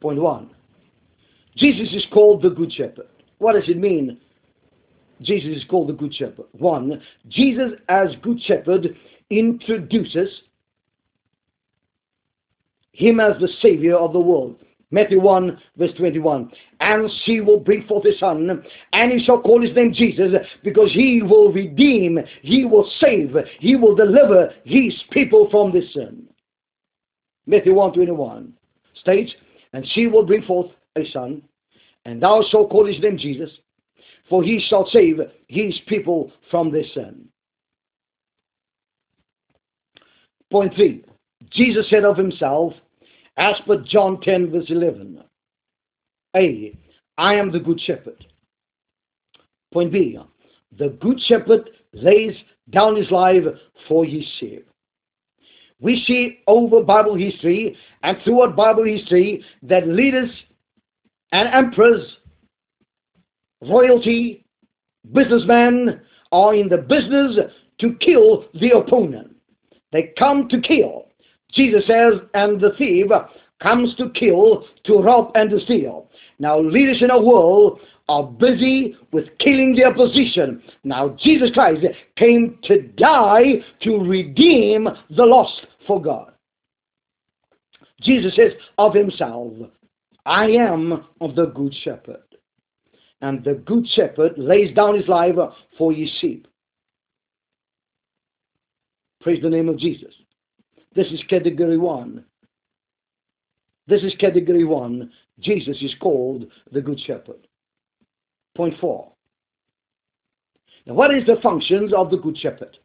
Point 0.00 0.20
one. 0.20 0.50
Jesus 1.56 1.92
is 1.94 2.06
called 2.12 2.42
the 2.42 2.50
good 2.50 2.72
shepherd. 2.72 3.06
What 3.38 3.54
does 3.54 3.68
it 3.68 3.78
mean? 3.78 4.18
Jesus 5.20 5.56
is 5.56 5.64
called 5.64 5.88
the 5.88 5.92
good 5.92 6.14
shepherd. 6.14 6.46
One, 6.52 7.00
Jesus 7.28 7.72
as 7.88 8.08
good 8.22 8.40
shepherd 8.42 8.96
introduces 9.30 10.28
him 12.92 13.20
as 13.20 13.40
the 13.40 13.48
Savior 13.60 13.96
of 13.96 14.12
the 14.12 14.20
world. 14.20 14.56
Matthew 14.92 15.20
1, 15.20 15.58
verse 15.78 15.90
21. 15.96 16.52
And 16.80 17.10
she 17.24 17.40
will 17.40 17.58
bring 17.58 17.84
forth 17.86 18.04
a 18.04 18.16
son, 18.18 18.62
and 18.92 19.10
he 19.12 19.24
shall 19.24 19.40
call 19.40 19.60
his 19.60 19.74
name 19.74 19.92
Jesus, 19.92 20.32
because 20.62 20.92
he 20.92 21.22
will 21.22 21.50
redeem, 21.50 22.18
he 22.42 22.64
will 22.64 22.88
save, 23.00 23.34
he 23.58 23.74
will 23.74 23.96
deliver 23.96 24.52
his 24.64 24.94
people 25.10 25.48
from 25.50 25.72
this 25.72 25.92
sin. 25.94 26.28
Matthew 27.46 27.74
1, 27.74 27.94
21 27.94 28.52
states, 29.00 29.34
And 29.72 29.84
she 29.88 30.06
will 30.06 30.26
bring 30.26 30.42
forth 30.42 30.70
a 30.96 31.04
son, 31.10 31.42
and 32.04 32.22
thou 32.22 32.44
shalt 32.50 32.70
call 32.70 32.86
his 32.86 33.00
name 33.00 33.16
Jesus, 33.16 33.50
for 34.28 34.42
he 34.44 34.64
shall 34.68 34.86
save 34.90 35.20
his 35.48 35.74
people 35.88 36.30
from 36.50 36.70
this 36.70 36.92
sin. 36.92 37.28
Point 40.50 40.74
3. 40.74 41.02
Jesus 41.50 41.88
said 41.88 42.04
of 42.04 42.18
himself, 42.18 42.74
as 43.42 43.56
per 43.66 43.78
John 43.78 44.20
10, 44.20 44.52
verse 44.52 44.66
11, 44.68 45.20
A. 46.36 46.78
I 47.18 47.34
am 47.34 47.50
the 47.50 47.58
good 47.58 47.80
shepherd. 47.80 48.24
Point 49.72 49.92
B. 49.92 50.16
The 50.78 50.90
good 51.00 51.20
shepherd 51.26 51.68
lays 51.92 52.36
down 52.70 52.94
his 52.94 53.10
life 53.10 53.42
for 53.88 54.04
his 54.04 54.24
sheep. 54.38 54.68
We 55.80 56.04
see 56.06 56.38
over 56.46 56.84
Bible 56.84 57.16
history 57.16 57.76
and 58.04 58.16
throughout 58.22 58.54
Bible 58.54 58.84
history 58.84 59.44
that 59.64 59.88
leaders 59.88 60.30
and 61.32 61.48
emperors, 61.48 62.18
royalty, 63.60 64.44
businessmen 65.12 66.00
are 66.30 66.54
in 66.54 66.68
the 66.68 66.78
business 66.78 67.38
to 67.80 67.96
kill 67.96 68.44
the 68.54 68.70
opponent. 68.70 69.34
They 69.90 70.12
come 70.16 70.48
to 70.48 70.60
kill. 70.60 71.08
Jesus 71.52 71.86
says, 71.86 72.14
and 72.34 72.60
the 72.60 72.72
thief 72.78 73.06
comes 73.60 73.94
to 73.96 74.10
kill, 74.10 74.66
to 74.84 74.98
rob, 74.98 75.32
and 75.34 75.50
to 75.50 75.60
steal. 75.60 76.08
Now, 76.38 76.58
leaders 76.58 77.02
in 77.02 77.10
our 77.10 77.22
world 77.22 77.80
are 78.08 78.24
busy 78.24 78.96
with 79.12 79.26
killing 79.38 79.74
the 79.74 79.84
opposition. 79.84 80.62
Now, 80.82 81.16
Jesus 81.20 81.50
Christ 81.52 81.84
came 82.16 82.58
to 82.64 82.82
die 82.82 83.62
to 83.82 83.98
redeem 83.98 84.88
the 85.10 85.24
lost 85.24 85.66
for 85.86 86.02
God. 86.02 86.32
Jesus 88.00 88.34
says 88.34 88.52
of 88.78 88.94
himself, 88.94 89.52
I 90.26 90.46
am 90.46 91.04
of 91.20 91.36
the 91.36 91.46
good 91.46 91.74
shepherd. 91.82 92.22
And 93.20 93.44
the 93.44 93.54
good 93.54 93.86
shepherd 93.86 94.32
lays 94.36 94.74
down 94.74 94.96
his 94.96 95.06
life 95.06 95.36
for 95.78 95.92
his 95.92 96.10
sheep. 96.20 96.48
Praise 99.20 99.40
the 99.40 99.48
name 99.48 99.68
of 99.68 99.78
Jesus. 99.78 100.12
This 100.94 101.06
is 101.08 101.22
category 101.28 101.78
one. 101.78 102.24
This 103.86 104.02
is 104.02 104.14
category 104.18 104.64
one. 104.64 105.10
Jesus 105.40 105.76
is 105.82 105.94
called 106.00 106.46
the 106.70 106.80
Good 106.80 107.00
Shepherd. 107.00 107.46
Point 108.56 108.74
four. 108.80 109.12
Now, 110.86 110.94
what 110.94 111.14
is 111.14 111.24
the 111.26 111.36
functions 111.42 111.92
of 111.96 112.10
the 112.10 112.16
Good 112.16 112.36
Shepherd? 112.36 112.76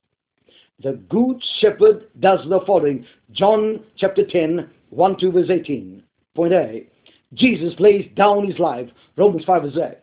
The 0.83 0.93
Good 1.09 1.43
Shepherd 1.59 2.07
does 2.19 2.39
the 2.47 2.59
following. 2.65 3.05
John 3.31 3.83
chapter 3.97 4.25
10, 4.25 4.69
1 4.89 5.17
to 5.17 5.31
verse 5.31 5.49
18. 5.49 6.03
Point 6.35 6.53
A. 6.53 6.87
Jesus 7.33 7.73
lays 7.79 8.09
down 8.15 8.47
his 8.47 8.59
life. 8.59 8.89
Romans 9.17 9.43
5 9.45 9.63
verse 9.63 9.77
8. 9.77 9.97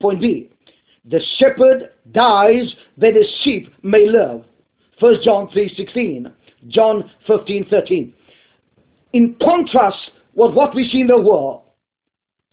Point 0.00 0.20
B. 0.20 0.50
The 1.04 1.20
shepherd 1.38 1.90
dies 2.12 2.74
that 2.96 3.14
his 3.14 3.26
sheep 3.42 3.72
may 3.82 4.08
live. 4.08 4.44
1 5.00 5.14
John 5.22 5.48
3 5.52 5.74
16. 5.76 6.32
John 6.66 7.10
15 7.26 7.66
13. 7.70 8.12
In 9.12 9.36
contrast 9.42 10.10
with 10.34 10.54
what 10.54 10.74
we 10.74 10.88
see 10.88 11.00
in 11.00 11.06
the 11.06 11.20
world, 11.20 11.62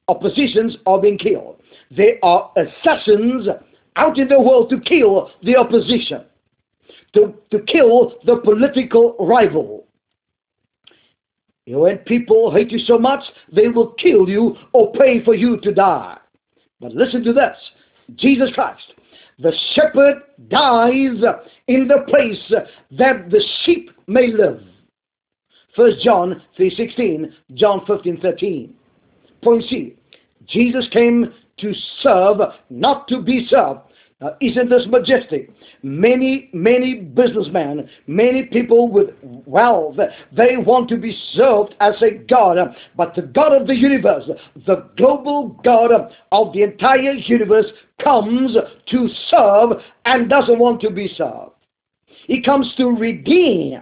oppositions 0.07 0.77
are 0.85 1.01
being 1.01 1.17
killed. 1.17 1.61
There 1.91 2.17
are 2.23 2.51
assassins 2.55 3.47
out 3.95 4.17
in 4.17 4.27
the 4.27 4.39
world 4.39 4.69
to 4.69 4.79
kill 4.79 5.31
the 5.43 5.57
opposition, 5.57 6.23
to, 7.13 7.33
to 7.51 7.59
kill 7.63 8.13
the 8.25 8.37
political 8.37 9.15
rival. 9.19 9.87
You 11.65 11.73
know, 11.73 11.79
when 11.79 11.97
people 11.99 12.51
hate 12.51 12.71
you 12.71 12.79
so 12.79 12.99
much, 12.99 13.23
they 13.51 13.67
will 13.69 13.93
kill 13.93 14.29
you 14.29 14.55
or 14.73 14.91
pay 14.93 15.23
for 15.23 15.33
you 15.33 15.59
to 15.61 15.73
die. 15.73 16.17
But 16.79 16.93
listen 16.93 17.23
to 17.23 17.33
this 17.33 17.57
Jesus 18.15 18.51
Christ 18.53 18.93
the 19.39 19.53
shepherd 19.73 20.21
dies 20.49 21.21
in 21.67 21.87
the 21.87 22.05
place 22.07 22.53
that 22.91 23.29
the 23.29 23.43
sheep 23.63 23.91
may 24.07 24.27
live. 24.27 24.61
1 25.75 25.91
John 26.03 26.41
3.16, 26.57 27.31
John 27.55 27.81
15.13. 27.85 28.69
Point 29.43 29.63
C. 29.69 29.95
Jesus 30.47 30.87
came 30.91 31.33
to 31.57 31.73
serve, 32.01 32.37
not 32.69 33.07
to 33.09 33.21
be 33.21 33.45
served. 33.49 33.81
Now, 34.21 34.37
isn't 34.39 34.69
this 34.69 34.85
majestic? 34.87 35.49
Many, 35.83 36.49
many 36.53 36.95
businessmen, 36.95 37.89
many 38.07 38.43
people 38.43 38.89
with 38.89 39.09
wealth, 39.45 39.97
they 40.31 40.55
want 40.55 40.87
to 40.89 40.97
be 40.97 41.17
served 41.33 41.75
as 41.81 41.95
a 42.01 42.11
God. 42.11 42.57
But 42.95 43.13
the 43.13 43.23
God 43.23 43.53
of 43.53 43.67
the 43.67 43.75
universe, 43.75 44.23
the 44.65 44.89
global 44.95 45.59
God 45.65 45.91
of 46.31 46.53
the 46.53 46.63
entire 46.63 47.11
universe, 47.11 47.65
comes 48.01 48.55
to 48.87 49.09
serve 49.29 49.81
and 50.05 50.29
doesn't 50.29 50.59
want 50.59 50.79
to 50.81 50.89
be 50.89 51.09
served. 51.17 51.51
He 52.25 52.41
comes 52.41 52.73
to 52.77 52.87
redeem 52.87 53.81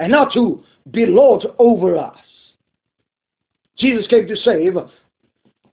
and 0.00 0.12
not 0.12 0.32
to 0.34 0.62
be 0.90 1.06
Lord 1.06 1.44
over 1.58 1.96
us. 1.96 2.18
Jesus 3.78 4.06
came 4.06 4.26
to 4.26 4.36
save. 4.36 4.74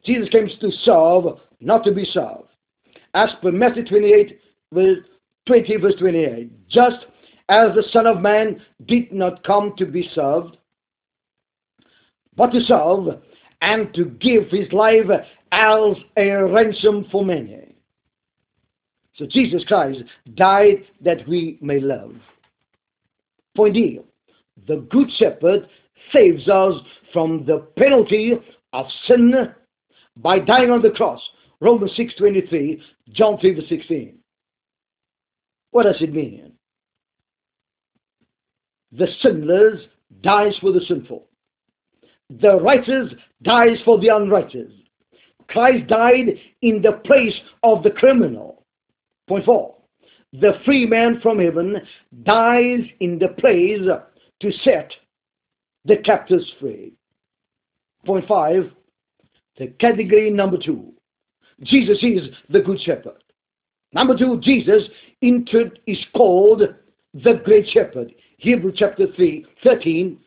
Jesus 0.04 0.30
came 0.30 0.50
to 0.60 0.72
serve, 0.84 1.40
not 1.62 1.84
to 1.86 1.92
be 1.92 2.06
served 2.06 2.48
as 3.14 3.30
per 3.42 3.52
Matthew 3.52 3.86
28, 3.86 4.40
verse 4.74 5.00
20, 5.46 5.78
verse 5.78 5.96
28. 6.00 6.70
Just 6.70 7.06
as 7.50 7.76
the 7.76 7.84
Son 7.92 8.08
of 8.08 8.22
Man 8.22 8.62
did 8.88 9.12
not 9.12 9.44
come 9.44 9.74
to 9.78 9.86
be 9.86 10.10
served, 10.14 10.58
but 12.36 12.52
to 12.52 12.62
serve 12.62 13.22
and 13.62 13.94
to 13.94 14.06
give 14.06 14.50
his 14.50 14.72
life 14.74 15.06
as 15.52 15.96
a 16.18 16.30
ransom 16.30 17.06
for 17.12 17.24
many. 17.24 17.76
So 19.16 19.28
Jesus 19.30 19.64
Christ 19.66 20.00
died 20.34 20.86
that 21.02 21.28
we 21.28 21.60
may 21.62 21.80
live. 21.80 22.16
Point 23.56 23.76
D. 23.76 24.00
The 24.68 24.86
Good 24.90 25.10
Shepherd 25.18 25.68
saves 26.12 26.48
us 26.48 26.76
from 27.12 27.46
the 27.46 27.68
penalty 27.78 28.34
of 28.72 28.86
sin 29.08 29.34
by 30.18 30.40
dying 30.40 30.70
on 30.70 30.82
the 30.82 30.92
cross 30.92 31.22
Romans 31.64 31.94
6.23, 31.98 32.82
John 33.14 33.40
3 33.40 33.54
verse 33.54 33.70
16. 33.70 34.16
What 35.72 35.84
does 35.84 36.02
it 36.02 36.14
mean? 36.14 36.52
The 38.92 39.08
sinless 39.22 39.80
dies 40.22 40.56
for 40.60 40.74
the 40.74 40.82
sinful. 40.82 41.26
The 42.30 42.60
righteous 42.60 43.14
dies 43.44 43.78
for 43.86 43.98
the 43.98 44.10
unrighteous. 44.10 44.72
Christ 45.48 45.88
died 45.88 46.38
in 46.62 46.82
the 46.82 47.00
place 47.06 47.34
of 47.64 47.82
the 47.82 47.92
criminal. 47.92 48.66
Point 49.28 49.46
four. 49.46 49.76
The 50.34 50.60
free 50.66 50.86
man 50.86 51.22
from 51.22 51.40
heaven 51.40 51.78
dies 52.24 52.82
in 53.00 53.20
the 53.20 53.30
place 53.40 53.88
to 54.44 54.52
set 54.64 54.92
the 55.86 55.98
captives 55.98 56.50
free. 56.60 56.94
Point 58.06 58.28
five. 58.28 58.72
The 59.58 59.68
category 59.80 60.30
number 60.30 60.58
two. 60.58 60.94
Jesus 61.62 61.98
is 62.02 62.30
the 62.50 62.60
Good 62.60 62.80
Shepherd. 62.82 63.24
Number 63.94 64.18
two, 64.18 64.40
Jesus 64.42 64.84
is 65.22 66.00
called 66.16 66.62
the 67.14 67.42
Great 67.46 67.68
Shepherd. 67.70 68.14
Hebrew 68.38 68.72
chapter 68.76 69.06
3, 69.16 69.46
13, 69.64 70.20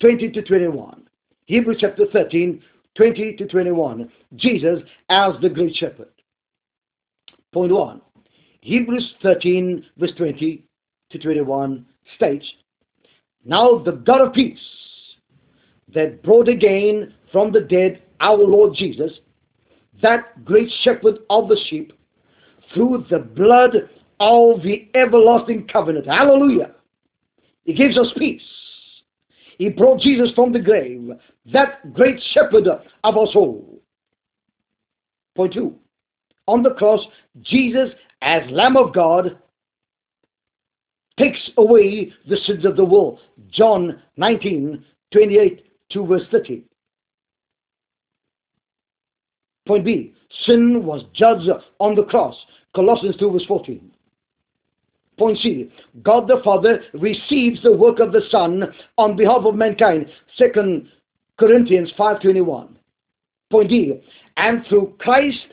20 0.00 0.30
to 0.30 0.42
21. 0.42 1.02
Hebrew 1.44 1.74
chapter 1.78 2.06
13, 2.10 2.62
20 2.96 3.36
to 3.36 3.46
21. 3.46 4.10
Jesus 4.36 4.80
as 5.10 5.34
the 5.42 5.50
Great 5.50 5.76
Shepherd. 5.76 6.08
Point 7.52 7.72
1. 7.72 8.00
Hebrews 8.62 9.14
13, 9.22 9.84
verse 9.98 10.12
20 10.16 10.64
to 11.10 11.18
21 11.18 11.86
states, 12.16 12.46
Now 13.44 13.78
the 13.78 13.92
God 13.92 14.20
of 14.20 14.32
peace, 14.32 14.58
that 15.94 16.22
brought 16.22 16.48
again 16.48 17.14
from 17.32 17.52
the 17.52 17.60
dead 17.60 18.02
our 18.20 18.36
Lord 18.36 18.74
Jesus, 18.74 19.12
that 20.02 20.44
great 20.44 20.70
shepherd 20.82 21.18
of 21.30 21.48
the 21.48 21.58
sheep, 21.68 21.92
through 22.72 23.06
the 23.10 23.18
blood 23.18 23.74
of 24.20 24.62
the 24.62 24.88
everlasting 24.94 25.66
covenant. 25.66 26.06
Hallelujah. 26.06 26.72
He 27.64 27.74
gives 27.74 27.98
us 27.98 28.12
peace. 28.16 28.42
He 29.58 29.68
brought 29.68 30.00
Jesus 30.00 30.30
from 30.34 30.52
the 30.52 30.60
grave, 30.60 31.10
that 31.52 31.92
great 31.92 32.20
shepherd 32.32 32.66
of 32.68 33.16
our 33.16 33.26
soul. 33.32 33.82
Point 35.34 35.54
two. 35.54 35.74
On 36.46 36.62
the 36.62 36.70
cross, 36.70 37.00
Jesus, 37.42 37.90
as 38.22 38.42
Lamb 38.50 38.76
of 38.76 38.94
God, 38.94 39.38
takes 41.20 41.50
away 41.58 42.12
the 42.28 42.36
sins 42.38 42.64
of 42.64 42.76
the 42.76 42.84
world. 42.84 43.20
John 43.52 44.00
19, 44.16 44.84
28 45.12 45.64
to 45.90 46.06
verse 46.06 46.22
30. 46.30 46.62
Point 49.66 49.84
B. 49.84 50.14
Sin 50.46 50.84
was 50.84 51.04
judged 51.12 51.50
on 51.78 51.94
the 51.94 52.04
cross. 52.04 52.36
Colossians 52.74 53.16
2 53.18 53.32
verse 53.32 53.44
14. 53.46 53.90
Point 55.18 55.38
C. 55.38 55.70
God 56.02 56.26
the 56.26 56.40
Father 56.42 56.80
receives 56.94 57.62
the 57.62 57.76
work 57.76 58.00
of 58.00 58.12
the 58.12 58.22
Son 58.30 58.72
on 58.96 59.16
behalf 59.16 59.42
of 59.44 59.54
mankind. 59.54 60.06
2 60.38 60.86
Corinthians 61.38 61.92
5.21. 61.98 62.68
Point 63.50 63.68
D. 63.68 64.00
And 64.36 64.64
through 64.66 64.94
Christ, 64.98 65.44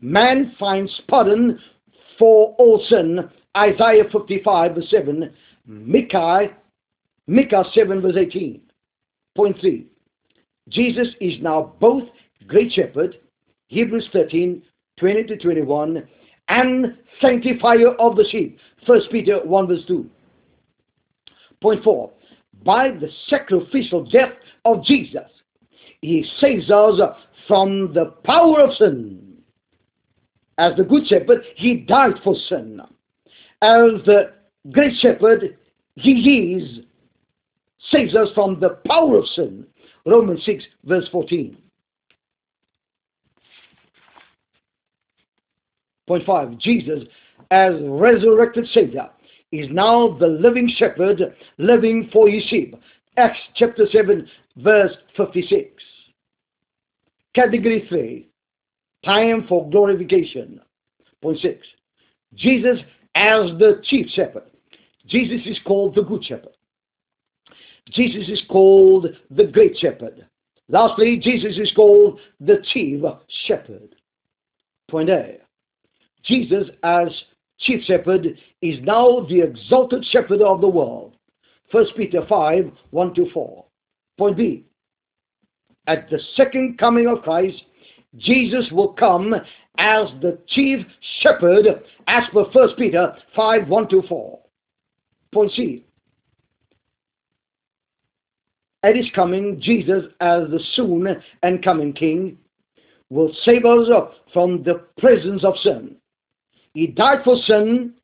man 0.00 0.54
finds 0.58 0.98
pardon 1.08 1.58
for 2.18 2.54
all 2.58 2.82
sin. 2.88 3.28
Isaiah 3.56 4.04
55 4.12 4.74
verse 4.74 4.90
7. 4.90 5.32
Micah, 5.66 6.48
Micah 7.26 7.64
7 7.72 8.00
verse 8.00 8.16
18. 8.16 8.60
Point 9.36 9.58
3. 9.60 9.86
Jesus 10.68 11.08
is 11.20 11.40
now 11.40 11.74
both 11.80 12.04
Great 12.46 12.72
Shepherd, 12.72 13.18
Hebrews 13.68 14.08
13, 14.12 14.62
20 14.98 15.24
to 15.24 15.36
21, 15.36 16.08
and 16.48 16.96
sanctifier 17.20 17.90
of 17.98 18.16
the 18.16 18.24
sheep. 18.30 18.58
1 18.86 19.00
Peter 19.10 19.40
1 19.44 19.66
verse 19.66 19.84
2. 19.86 20.08
Point 21.60 21.84
4. 21.84 22.10
By 22.64 22.90
the 22.90 23.08
sacrificial 23.28 24.04
death 24.04 24.32
of 24.64 24.84
Jesus, 24.84 25.28
he 26.00 26.26
saves 26.40 26.70
us 26.70 27.00
from 27.46 27.92
the 27.94 28.06
power 28.24 28.60
of 28.60 28.74
sin. 28.74 29.38
As 30.58 30.76
the 30.76 30.84
good 30.84 31.06
shepherd, 31.06 31.42
he 31.56 31.76
died 31.76 32.14
for 32.22 32.34
sin. 32.48 32.80
As 33.62 34.02
the 34.06 34.32
great 34.72 34.96
shepherd, 35.00 35.56
he 35.96 36.56
is, 36.56 36.80
saves 37.90 38.14
us 38.14 38.28
from 38.34 38.58
the 38.60 38.78
power 38.86 39.18
of 39.18 39.26
sin. 39.28 39.66
Romans 40.06 40.42
6 40.44 40.64
verse 40.84 41.08
14. 41.12 41.56
Point 46.06 46.26
5. 46.26 46.58
Jesus, 46.58 47.04
as 47.50 47.74
resurrected 47.82 48.66
Savior, 48.72 49.08
is 49.52 49.66
now 49.70 50.16
the 50.18 50.26
living 50.26 50.72
shepherd 50.76 51.22
living 51.58 52.08
for 52.12 52.28
his 52.28 52.42
sheep. 52.44 52.74
Acts 53.16 53.38
chapter 53.54 53.86
7 53.90 54.26
verse 54.56 54.92
56. 55.16 55.70
Category 57.34 57.86
3. 57.88 58.28
Time 59.04 59.46
for 59.48 59.68
glorification. 59.70 60.60
Point 61.22 61.38
6. 61.40 61.66
Jesus 62.34 62.78
as 63.14 63.50
the 63.58 63.80
chief 63.84 64.08
shepherd. 64.10 64.44
Jesus 65.06 65.40
is 65.46 65.58
called 65.66 65.94
the 65.94 66.02
good 66.02 66.24
shepherd. 66.24 66.56
Jesus 67.90 68.28
is 68.28 68.42
called 68.48 69.06
the 69.30 69.46
great 69.46 69.76
shepherd. 69.76 70.26
Lastly, 70.68 71.18
Jesus 71.20 71.58
is 71.58 71.72
called 71.74 72.20
the 72.38 72.62
chief 72.72 73.02
shepherd. 73.46 73.96
Point 74.88 75.10
A. 75.10 75.38
Jesus, 76.22 76.68
as 76.82 77.08
chief 77.58 77.82
shepherd, 77.84 78.26
is 78.62 78.78
now 78.82 79.26
the 79.28 79.40
exalted 79.40 80.04
shepherd 80.04 80.42
of 80.42 80.60
the 80.60 80.68
world. 80.68 81.16
1 81.72 81.86
Peter 81.96 82.24
5 82.28 82.70
1 82.90 83.14
to 83.14 83.30
4. 83.32 83.64
Point 84.18 84.36
B. 84.36 84.64
At 85.86 86.10
the 86.10 86.20
second 86.36 86.78
coming 86.78 87.08
of 87.08 87.22
Christ, 87.22 87.62
Jesus 88.16 88.70
will 88.70 88.92
come 88.92 89.34
as 89.80 90.08
the 90.20 90.38
chief 90.48 90.86
shepherd, 91.22 91.66
as 92.06 92.24
per 92.32 92.44
1 92.44 92.68
Peter 92.76 93.16
5 93.34 93.66
1 93.66 93.88
to 93.88 94.02
4. 94.02 94.38
Point 95.32 95.52
C. 95.52 95.84
At 98.82 98.96
his 98.96 99.06
coming, 99.14 99.58
Jesus, 99.60 100.04
as 100.20 100.42
the 100.50 100.60
soon 100.74 101.06
and 101.42 101.64
coming 101.64 101.92
King, 101.94 102.36
will 103.08 103.32
save 103.44 103.64
us 103.64 103.88
from 104.32 104.62
the 104.62 104.84
presence 104.98 105.44
of 105.44 105.54
sin. 105.62 105.96
He 106.74 106.86
died 106.86 107.24
for 107.24 107.36
sin. 107.46 107.94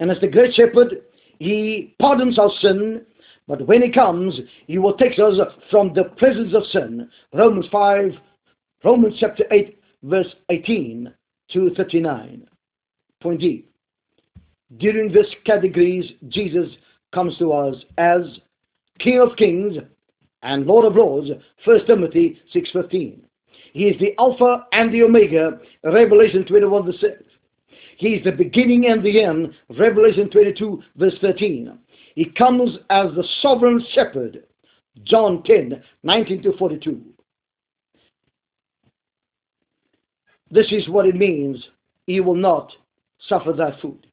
And 0.00 0.10
as 0.10 0.20
the 0.20 0.28
great 0.28 0.54
shepherd, 0.54 1.02
he 1.38 1.94
pardons 2.00 2.38
our 2.38 2.50
sin. 2.60 3.02
But 3.48 3.66
when 3.66 3.82
he 3.82 3.90
comes, 3.90 4.38
he 4.66 4.78
will 4.78 4.96
take 4.96 5.18
us 5.18 5.34
from 5.70 5.92
the 5.94 6.04
presence 6.16 6.54
of 6.54 6.64
sin. 6.66 7.08
Romans 7.32 7.66
5, 7.70 8.12
Romans 8.86 9.16
chapter 9.18 9.42
8, 9.50 9.80
verse 10.04 10.32
18 10.48 11.12
to 11.50 11.74
39. 11.74 12.46
Point 13.20 13.40
D. 13.40 13.64
During 14.76 15.10
this 15.10 15.26
categories, 15.44 16.12
Jesus 16.28 16.70
comes 17.12 17.36
to 17.38 17.52
us 17.52 17.74
as 17.98 18.20
King 19.00 19.18
of 19.18 19.36
Kings 19.36 19.74
and 20.42 20.66
Lord 20.66 20.84
of 20.84 20.94
Lords, 20.94 21.30
1 21.64 21.86
Timothy 21.86 22.40
6.15. 22.54 23.18
He 23.72 23.86
is 23.86 23.98
the 23.98 24.14
Alpha 24.20 24.66
and 24.70 24.94
the 24.94 25.02
Omega, 25.02 25.58
Revelation 25.82 26.44
21 26.44 26.86
verse 26.86 27.00
6. 27.00 27.12
He 27.98 28.10
is 28.10 28.22
the 28.24 28.30
beginning 28.30 28.86
and 28.86 29.04
the 29.04 29.20
end, 29.20 29.52
Revelation 29.80 30.30
22 30.30 30.80
verse 30.94 31.14
13. 31.20 31.76
He 32.14 32.26
comes 32.26 32.78
as 32.90 33.06
the 33.16 33.26
sovereign 33.42 33.84
shepherd, 33.94 34.44
John 35.02 35.42
10, 35.42 35.82
19 36.04 36.42
to 36.44 36.56
42. 36.56 37.02
This 40.50 40.70
is 40.70 40.88
what 40.88 41.06
it 41.06 41.16
means, 41.16 41.64
he 42.06 42.20
will 42.20 42.36
not 42.36 42.72
suffer 43.28 43.52
that 43.52 43.80
food. 43.80 44.06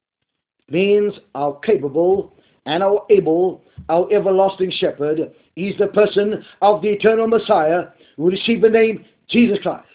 It 0.68 0.74
means 0.74 1.14
our 1.36 1.60
capable 1.60 2.36
and 2.66 2.82
our 2.82 3.06
able, 3.10 3.62
our 3.90 4.12
everlasting 4.12 4.72
shepherd, 4.72 5.34
is 5.56 5.78
the 5.78 5.88
person 5.88 6.44
of 6.62 6.82
the 6.82 6.90
eternal 6.90 7.28
Messiah 7.28 7.86
who 8.18 8.30
received 8.30 8.64
the 8.64 8.70
name 8.70 9.06
Jesus 9.30 9.60
Christ. 9.62 9.88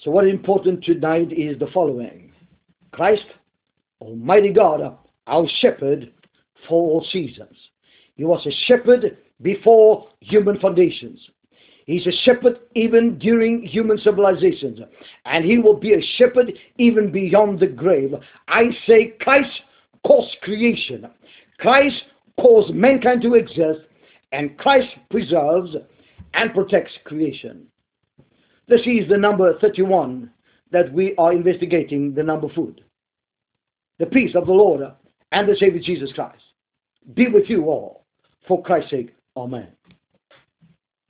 So 0.00 0.10
what 0.10 0.26
is 0.26 0.32
important 0.32 0.84
tonight 0.84 1.30
is 1.32 1.58
the 1.58 1.68
following. 1.72 2.32
Christ, 2.92 3.24
Almighty 4.00 4.52
God, 4.52 4.96
our 5.26 5.46
shepherd 5.60 6.10
for 6.66 6.90
all 6.90 7.06
seasons. 7.12 7.56
He 8.16 8.24
was 8.24 8.46
a 8.46 8.50
shepherd 8.66 9.18
before 9.42 10.08
human 10.20 10.58
foundations. 10.58 11.20
He's 11.86 12.06
a 12.06 12.12
shepherd 12.24 12.58
even 12.74 13.18
during 13.18 13.62
human 13.62 13.98
civilizations. 13.98 14.80
And 15.24 15.44
he 15.44 15.58
will 15.58 15.76
be 15.76 15.94
a 15.94 16.02
shepherd 16.16 16.52
even 16.78 17.10
beyond 17.10 17.60
the 17.60 17.66
grave. 17.66 18.14
I 18.48 18.64
say 18.86 19.14
Christ 19.20 19.50
caused 20.06 20.36
creation. 20.42 21.06
Christ 21.58 22.02
caused 22.40 22.74
mankind 22.74 23.22
to 23.22 23.34
exist. 23.34 23.80
And 24.32 24.56
Christ 24.58 24.88
preserves 25.10 25.74
and 26.34 26.54
protects 26.54 26.92
creation. 27.04 27.66
This 28.68 28.82
is 28.82 29.08
the 29.08 29.18
number 29.18 29.58
31 29.58 30.30
that 30.70 30.92
we 30.92 31.14
are 31.16 31.32
investigating, 31.32 32.14
the 32.14 32.22
number 32.22 32.48
food. 32.54 32.82
The 33.98 34.06
peace 34.06 34.34
of 34.36 34.46
the 34.46 34.52
Lord 34.52 34.82
and 35.32 35.48
the 35.48 35.56
Savior 35.56 35.80
Jesus 35.82 36.12
Christ 36.12 36.42
be 37.14 37.26
with 37.26 37.48
you 37.48 37.64
all. 37.64 38.04
For 38.46 38.62
Christ's 38.62 38.90
sake, 38.90 39.14
Amen. 39.36 39.68